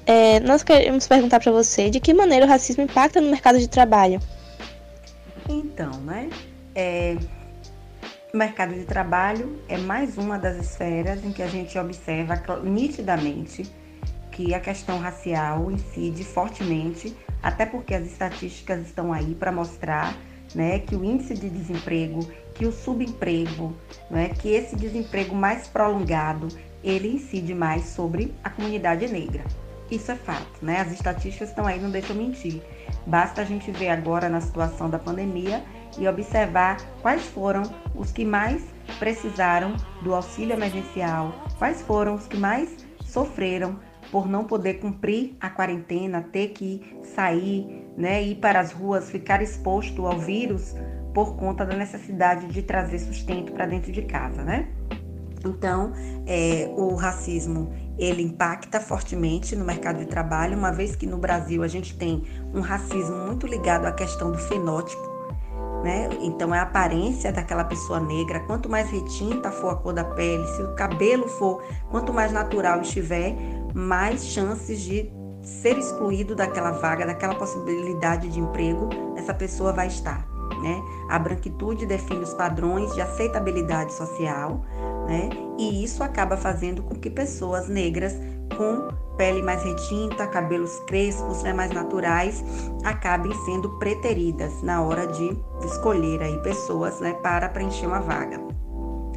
é, 0.06 0.40
nós 0.40 0.62
queremos 0.62 1.06
perguntar 1.06 1.40
para 1.40 1.52
você 1.52 1.88
de 1.88 2.00
que 2.00 2.12
maneira 2.12 2.44
o 2.44 2.48
racismo 2.48 2.82
impacta 2.82 3.20
no 3.20 3.30
mercado 3.30 3.58
de 3.58 3.68
trabalho. 3.68 4.20
Então, 5.48 5.92
né? 6.00 6.28
É, 6.74 7.16
o 8.32 8.36
mercado 8.36 8.74
de 8.74 8.84
trabalho 8.84 9.60
é 9.68 9.76
mais 9.76 10.16
uma 10.16 10.38
das 10.38 10.56
esferas 10.56 11.24
em 11.24 11.32
que 11.32 11.42
a 11.42 11.46
gente 11.46 11.78
observa 11.78 12.42
nitidamente 12.62 13.70
que 14.32 14.54
a 14.54 14.60
questão 14.60 14.98
racial 14.98 15.70
incide 15.70 16.24
fortemente, 16.24 17.16
até 17.42 17.64
porque 17.64 17.94
as 17.94 18.04
estatísticas 18.06 18.86
estão 18.86 19.12
aí 19.12 19.34
para 19.34 19.52
mostrar 19.52 20.16
né, 20.54 20.78
que 20.80 20.96
o 20.96 21.04
índice 21.04 21.34
de 21.34 21.48
desemprego, 21.48 22.26
que 22.54 22.66
o 22.66 22.72
subemprego, 22.72 23.74
né, 24.10 24.30
que 24.30 24.48
esse 24.50 24.74
desemprego 24.74 25.34
mais 25.34 25.68
prolongado, 25.68 26.48
ele 26.82 27.14
incide 27.14 27.54
mais 27.54 27.84
sobre 27.84 28.34
a 28.42 28.50
comunidade 28.50 29.06
negra. 29.06 29.44
Isso 29.90 30.10
é 30.10 30.16
fato, 30.16 30.64
né? 30.64 30.80
As 30.80 30.90
estatísticas 30.90 31.50
estão 31.50 31.66
aí, 31.66 31.78
não 31.78 31.90
deixam 31.90 32.16
mentir. 32.16 32.62
Basta 33.06 33.42
a 33.42 33.44
gente 33.44 33.70
ver 33.70 33.90
agora 33.90 34.26
na 34.26 34.40
situação 34.40 34.88
da 34.88 34.98
pandemia 34.98 35.62
e 35.98 36.08
observar 36.08 36.78
quais 37.02 37.22
foram 37.24 37.62
os 37.94 38.10
que 38.10 38.24
mais 38.24 38.62
precisaram 38.98 39.76
do 40.02 40.14
auxílio 40.14 40.54
emergencial, 40.54 41.34
quais 41.58 41.82
foram 41.82 42.14
os 42.14 42.26
que 42.26 42.38
mais 42.38 42.74
sofreram 43.04 43.78
por 44.12 44.28
não 44.28 44.44
poder 44.44 44.74
cumprir 44.74 45.34
a 45.40 45.48
quarentena, 45.48 46.20
ter 46.20 46.48
que 46.48 46.98
sair, 47.02 47.88
né, 47.96 48.22
ir 48.22 48.34
para 48.36 48.60
as 48.60 48.70
ruas, 48.70 49.10
ficar 49.10 49.42
exposto 49.42 50.06
ao 50.06 50.18
vírus 50.18 50.74
por 51.14 51.34
conta 51.36 51.64
da 51.64 51.74
necessidade 51.74 52.46
de 52.46 52.62
trazer 52.62 52.98
sustento 52.98 53.52
para 53.52 53.64
dentro 53.64 53.90
de 53.90 54.02
casa, 54.02 54.42
né? 54.42 54.68
Então, 55.44 55.92
é, 56.26 56.70
o 56.76 56.94
racismo 56.94 57.72
ele 57.98 58.22
impacta 58.22 58.80
fortemente 58.80 59.56
no 59.56 59.64
mercado 59.64 59.98
de 59.98 60.06
trabalho, 60.06 60.56
uma 60.56 60.70
vez 60.70 60.94
que 60.94 61.06
no 61.06 61.16
Brasil 61.16 61.62
a 61.62 61.68
gente 61.68 61.96
tem 61.96 62.22
um 62.54 62.60
racismo 62.60 63.16
muito 63.26 63.46
ligado 63.46 63.86
à 63.86 63.92
questão 63.92 64.30
do 64.30 64.38
fenótipo, 64.38 65.11
né? 65.82 66.08
Então 66.20 66.54
é 66.54 66.58
a 66.58 66.62
aparência 66.62 67.32
daquela 67.32 67.64
pessoa 67.64 68.00
negra. 68.00 68.40
Quanto 68.40 68.68
mais 68.68 68.90
retinta 68.90 69.50
for 69.50 69.70
a 69.70 69.76
cor 69.76 69.92
da 69.92 70.04
pele, 70.04 70.46
se 70.48 70.62
o 70.62 70.74
cabelo 70.74 71.28
for, 71.28 71.62
quanto 71.90 72.12
mais 72.12 72.32
natural 72.32 72.80
estiver, 72.80 73.34
mais 73.74 74.24
chances 74.26 74.80
de 74.80 75.10
ser 75.42 75.76
excluído 75.76 76.34
daquela 76.34 76.70
vaga, 76.70 77.04
daquela 77.04 77.34
possibilidade 77.34 78.28
de 78.28 78.38
emprego, 78.38 78.88
essa 79.16 79.34
pessoa 79.34 79.72
vai 79.72 79.88
estar. 79.88 80.26
Né? 80.62 80.80
A 81.08 81.18
branquitude 81.18 81.84
define 81.86 82.20
os 82.20 82.32
padrões 82.32 82.94
de 82.94 83.00
aceitabilidade 83.00 83.92
social, 83.92 84.64
né? 85.08 85.28
E 85.58 85.82
isso 85.82 86.04
acaba 86.04 86.36
fazendo 86.36 86.82
com 86.84 86.94
que 86.94 87.10
pessoas 87.10 87.68
negras 87.68 88.16
com 88.56 88.88
pele 89.16 89.42
mais 89.42 89.62
retinta, 89.62 90.26
cabelos 90.26 90.80
crespos, 90.86 91.42
né, 91.42 91.52
mais 91.52 91.70
naturais, 91.70 92.42
acabem 92.84 93.32
sendo 93.44 93.68
preteridas 93.78 94.62
na 94.62 94.82
hora 94.82 95.06
de 95.06 95.36
escolher 95.64 96.22
aí 96.22 96.38
pessoas, 96.38 97.00
né, 97.00 97.12
para 97.14 97.48
preencher 97.48 97.86
uma 97.86 98.00
vaga. 98.00 98.40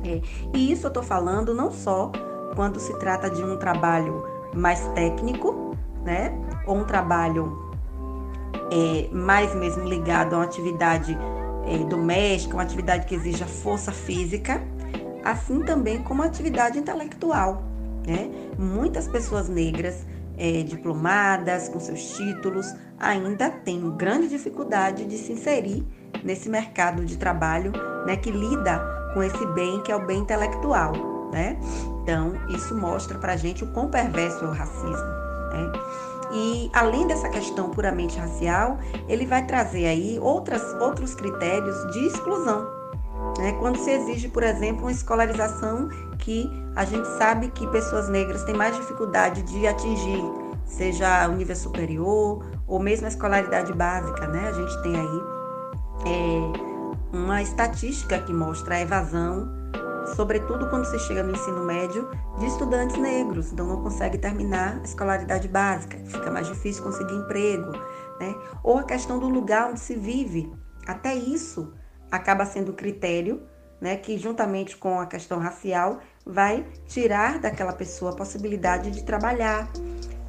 É, 0.03 0.21
e 0.53 0.71
isso 0.71 0.85
eu 0.85 0.89
estou 0.89 1.03
falando 1.03 1.53
não 1.53 1.71
só 1.71 2.11
quando 2.55 2.79
se 2.79 2.93
trata 2.99 3.29
de 3.29 3.43
um 3.43 3.57
trabalho 3.57 4.23
mais 4.53 4.87
técnico, 4.89 5.75
né, 6.03 6.31
ou 6.65 6.77
um 6.77 6.83
trabalho 6.83 7.65
é, 8.71 9.09
mais 9.11 9.53
mesmo 9.55 9.83
ligado 9.83 10.33
a 10.33 10.37
uma 10.37 10.45
atividade 10.45 11.17
é, 11.65 11.77
doméstica, 11.85 12.53
uma 12.53 12.63
atividade 12.63 13.05
que 13.05 13.15
exija 13.15 13.45
força 13.45 13.91
física, 13.91 14.61
assim 15.23 15.61
também 15.61 16.01
como 16.03 16.21
atividade 16.21 16.77
intelectual. 16.77 17.63
Né? 18.05 18.29
Muitas 18.57 19.07
pessoas 19.07 19.49
negras 19.49 20.05
é, 20.37 20.63
diplomadas, 20.63 21.69
com 21.69 21.79
seus 21.79 22.15
títulos, 22.15 22.73
ainda 22.99 23.49
têm 23.49 23.89
grande 23.95 24.27
dificuldade 24.27 25.05
de 25.05 25.17
se 25.17 25.31
inserir 25.31 25.85
nesse 26.23 26.49
mercado 26.49 27.05
de 27.05 27.17
trabalho 27.17 27.71
né, 28.05 28.15
que 28.15 28.31
lida 28.31 28.79
com 29.13 29.23
esse 29.23 29.45
bem 29.47 29.81
que 29.81 29.91
é 29.91 29.95
o 29.95 30.05
bem 30.05 30.19
intelectual. 30.19 30.93
Né? 31.31 31.57
Então, 32.03 32.33
isso 32.49 32.75
mostra 32.75 33.17
para 33.17 33.35
gente 33.35 33.63
o 33.63 33.67
quão 33.67 33.89
perverso 33.89 34.45
é 34.45 34.47
o 34.47 34.51
racismo. 34.51 35.15
Né? 35.51 35.71
E 36.31 36.69
além 36.73 37.07
dessa 37.07 37.29
questão 37.29 37.69
puramente 37.69 38.17
racial, 38.17 38.77
ele 39.07 39.25
vai 39.25 39.45
trazer 39.45 39.85
aí 39.85 40.19
outras, 40.19 40.61
outros 40.81 41.15
critérios 41.15 41.91
de 41.93 42.07
exclusão. 42.07 42.67
Né? 43.37 43.53
Quando 43.59 43.77
se 43.77 43.91
exige, 43.91 44.27
por 44.27 44.43
exemplo, 44.43 44.83
uma 44.83 44.91
escolarização 44.91 45.89
que 46.25 46.51
a 46.75 46.83
gente 46.83 47.07
sabe 47.19 47.49
que 47.51 47.67
pessoas 47.67 48.09
negras 48.09 48.43
têm 48.43 48.55
mais 48.55 48.75
dificuldade 48.75 49.43
de 49.43 49.67
atingir, 49.67 50.23
seja 50.65 51.29
o 51.29 51.33
nível 51.33 51.55
superior 51.55 52.43
ou 52.65 52.79
mesmo 52.79 53.05
a 53.05 53.09
escolaridade 53.09 53.71
básica, 53.71 54.27
né? 54.27 54.49
A 54.49 54.51
gente 54.51 54.81
tem 54.81 54.95
aí 54.95 55.21
é, 56.07 57.15
uma 57.15 57.43
estatística 57.43 58.17
que 58.17 58.33
mostra 58.33 58.73
a 58.73 58.81
evasão, 58.81 59.47
sobretudo 60.15 60.67
quando 60.67 60.85
se 60.85 60.97
chega 60.97 61.21
no 61.21 61.31
ensino 61.31 61.63
médio, 61.63 62.09
de 62.39 62.47
estudantes 62.47 62.97
negros, 62.97 63.53
então 63.53 63.67
não 63.67 63.83
consegue 63.83 64.17
terminar 64.17 64.79
a 64.79 64.83
escolaridade 64.83 65.47
básica, 65.47 65.95
fica 66.05 66.31
mais 66.31 66.47
difícil 66.47 66.83
conseguir 66.83 67.13
emprego, 67.13 67.71
né? 68.19 68.35
Ou 68.63 68.79
a 68.79 68.83
questão 68.83 69.19
do 69.19 69.29
lugar 69.29 69.69
onde 69.69 69.79
se 69.79 69.93
vive, 69.93 70.51
até 70.87 71.13
isso 71.13 71.71
acaba 72.11 72.47
sendo 72.47 72.73
critério, 72.73 73.43
né, 73.79 73.97
que 73.97 74.17
juntamente 74.17 74.75
com 74.77 74.99
a 74.99 75.05
questão 75.05 75.39
racial 75.39 75.99
vai 76.25 76.65
tirar 76.87 77.39
daquela 77.39 77.73
pessoa 77.73 78.11
a 78.11 78.15
possibilidade 78.15 78.91
de 78.91 79.03
trabalhar. 79.03 79.69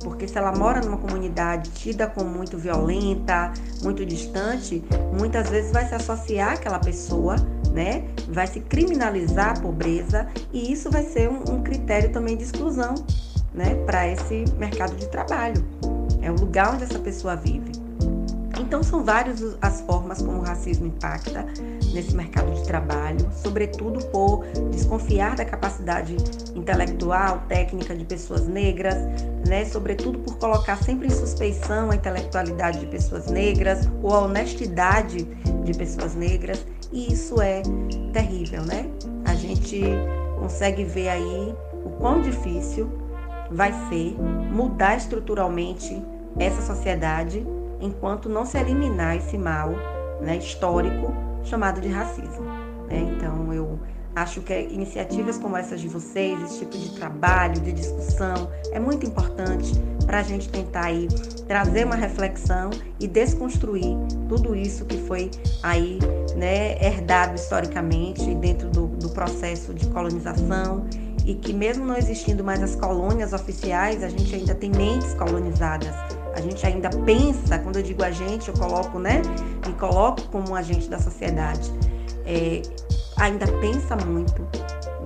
Porque 0.01 0.29
se 0.29 0.37
ela 0.37 0.53
mora 0.53 0.81
numa 0.81 0.99
comunidade 0.99 1.71
tida 1.71 2.07
como 2.07 2.29
muito 2.29 2.59
violenta, 2.59 3.53
muito 3.83 4.05
distante, 4.05 4.85
muitas 5.19 5.49
vezes 5.49 5.73
vai 5.73 5.87
se 5.89 5.95
associar 5.95 6.53
àquela 6.53 6.79
pessoa, 6.79 7.37
né? 7.73 8.05
Vai 8.29 8.47
se 8.47 8.61
criminalizar 8.61 9.57
a 9.57 9.61
pobreza 9.61 10.29
e 10.53 10.71
isso 10.71 10.91
vai 10.91 11.03
ser 11.03 11.29
um, 11.31 11.43
um 11.51 11.63
critério 11.63 12.13
também 12.13 12.37
de 12.37 12.45
exclusão, 12.45 12.95
né? 13.55 13.75
Para 13.87 14.07
esse 14.07 14.45
mercado 14.59 14.95
de 14.97 15.09
trabalho. 15.09 15.65
É 16.21 16.31
o 16.31 16.35
lugar 16.35 16.75
onde 16.75 16.85
essa 16.85 16.99
pessoa 16.99 17.35
vive. 17.35 17.86
Então, 18.67 18.83
são 18.83 19.05
várias 19.05 19.57
as 19.63 19.81
formas 19.83 20.21
como 20.21 20.41
o 20.41 20.43
racismo 20.43 20.89
impacta 20.89 21.47
nesse 21.95 22.17
mercado 22.17 22.53
de 22.53 22.65
trabalho, 22.65 23.31
sobretudo 23.33 24.05
por 24.07 24.45
desconfiar 24.73 25.37
da 25.37 25.45
capacidade 25.45 26.17
intelectual, 26.53 27.45
técnica 27.47 27.95
de 27.95 28.05
pessoas 28.05 28.49
negras, 28.49 28.97
né? 29.47 29.65
sobretudo 29.67 30.19
por 30.19 30.37
colocar 30.39 30.83
sempre 30.83 31.07
em 31.07 31.11
suspeição 31.11 31.93
a 31.93 31.95
intelectualidade 31.95 32.81
de 32.81 32.87
pessoas 32.87 33.27
negras 33.27 33.89
ou 34.03 34.13
a 34.13 34.23
honestidade 34.23 35.23
de 35.63 35.73
pessoas 35.73 36.17
negras, 36.17 36.67
e 36.91 37.13
isso 37.13 37.41
é 37.41 37.63
terrível, 38.13 38.65
né? 38.65 38.91
A 39.25 39.35
gente 39.35 39.81
consegue 40.41 40.83
ver 40.83 41.09
aí 41.09 41.55
o 41.85 41.91
quão 42.01 42.21
difícil 42.21 42.91
vai 43.49 43.73
ser 43.89 44.17
mudar 44.51 44.97
estruturalmente 44.97 46.03
essa 46.37 46.63
sociedade 46.63 47.47
enquanto 47.81 48.29
não 48.29 48.45
se 48.45 48.59
eliminar 48.59 49.17
esse 49.17 49.37
mal 49.37 49.71
né, 50.21 50.37
histórico 50.37 51.13
chamado 51.45 51.81
de 51.81 51.89
racismo. 51.89 52.45
Né? 52.89 53.15
Então, 53.17 53.53
eu 53.53 53.79
acho 54.15 54.41
que 54.41 54.55
iniciativas 54.71 55.37
como 55.37 55.57
essas 55.57 55.81
de 55.81 55.89
vocês, 55.89 56.41
esse 56.43 56.61
tipo 56.61 56.79
de 56.79 56.95
trabalho, 56.99 57.61
de 57.61 57.73
discussão, 57.73 58.51
é 58.73 58.81
muito 58.81 59.07
importante 59.07 59.73
para 60.07 60.21
a 60.21 60.23
gente 60.23 60.49
tentar 60.49 60.87
aí 60.87 61.07
trazer 61.47 61.85
uma 61.85 61.97
reflexão 61.97 62.71
e 62.99 63.07
desconstruir 63.07 63.97
tudo 64.29 64.55
isso 64.55 64.85
que 64.87 64.97
foi 65.03 65.31
aí 65.63 65.99
né, 66.35 66.83
herdado 66.83 67.35
historicamente 67.35 68.35
dentro 68.37 68.71
do, 68.71 68.87
do 68.87 69.11
processo 69.11 69.75
de 69.75 69.87
colonização 69.89 70.87
e 71.27 71.35
que 71.35 71.53
mesmo 71.53 71.85
não 71.85 71.97
existindo 71.97 72.43
mais 72.45 72.63
as 72.63 72.77
colônias 72.77 73.33
oficiais, 73.33 74.03
a 74.03 74.09
gente 74.09 74.35
ainda 74.35 74.55
tem 74.55 74.71
mentes 74.71 75.13
colonizadas 75.15 75.93
a 76.37 76.41
gente 76.41 76.65
ainda 76.67 76.91
pensa, 76.91 77.59
quando 77.59 77.77
eu 77.77 77.83
digo 77.83 78.05
a 78.05 78.11
gente, 78.11 78.49
eu 78.49 78.55
coloco, 78.55 78.99
né? 78.99 79.23
Me 79.67 79.73
coloco 79.73 80.23
como 80.29 80.51
um 80.51 80.55
agente 80.55 80.89
da 80.89 80.99
sociedade. 80.99 81.73
É, 82.27 82.61
ainda 83.17 83.47
pensa 83.61 83.97
muito, 83.97 84.43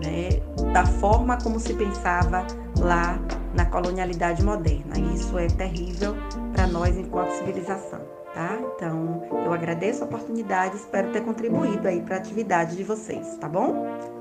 né? 0.05 0.41
Da 0.73 0.85
forma 0.85 1.39
como 1.41 1.61
se 1.61 1.73
pensava 1.75 2.45
lá 2.79 3.17
na 3.55 3.65
colonialidade 3.65 4.43
moderna. 4.43 4.99
E 4.99 5.15
isso 5.15 5.39
é 5.39 5.47
terrível 5.47 6.17
para 6.53 6.67
nós 6.67 6.97
enquanto 6.97 7.31
civilização, 7.31 8.01
tá? 8.35 8.59
Então, 8.75 9.23
eu 9.45 9.53
agradeço 9.53 10.03
a 10.03 10.07
oportunidade, 10.07 10.77
espero 10.77 11.13
ter 11.13 11.21
contribuído 11.23 11.87
aí 11.87 12.03
para 12.03 12.17
a 12.17 12.19
atividade 12.19 12.77
de 12.77 12.83
vocês, 12.83 13.37
tá 13.37 13.49
bom? 13.49 14.20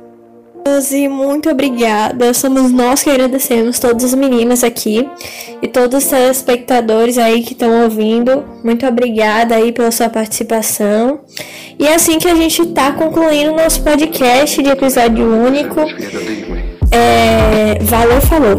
E 0.91 1.07
muito 1.07 1.49
obrigada. 1.49 2.33
Somos 2.33 2.71
nós 2.71 3.03
que 3.03 3.09
agradecemos 3.09 3.79
todas 3.79 4.03
as 4.03 4.13
meninas 4.13 4.63
aqui 4.63 5.07
e 5.61 5.67
todos 5.67 6.03
os 6.03 6.09
telespectadores 6.09 7.17
aí 7.17 7.43
que 7.43 7.53
estão 7.53 7.83
ouvindo. 7.83 8.43
Muito 8.63 8.85
obrigada 8.85 9.55
aí 9.55 9.71
pela 9.71 9.91
sua 9.91 10.09
participação. 10.09 11.21
E 11.77 11.87
é 11.87 11.95
assim 11.95 12.19
que 12.19 12.27
a 12.27 12.35
gente 12.35 12.61
está 12.61 12.91
concluindo 12.91 13.55
nosso 13.55 13.81
podcast 13.83 14.61
de 14.61 14.69
episódio 14.69 15.25
único. 15.25 15.79
É... 16.91 17.79
Valeu, 17.81 18.21
falou. 18.21 18.57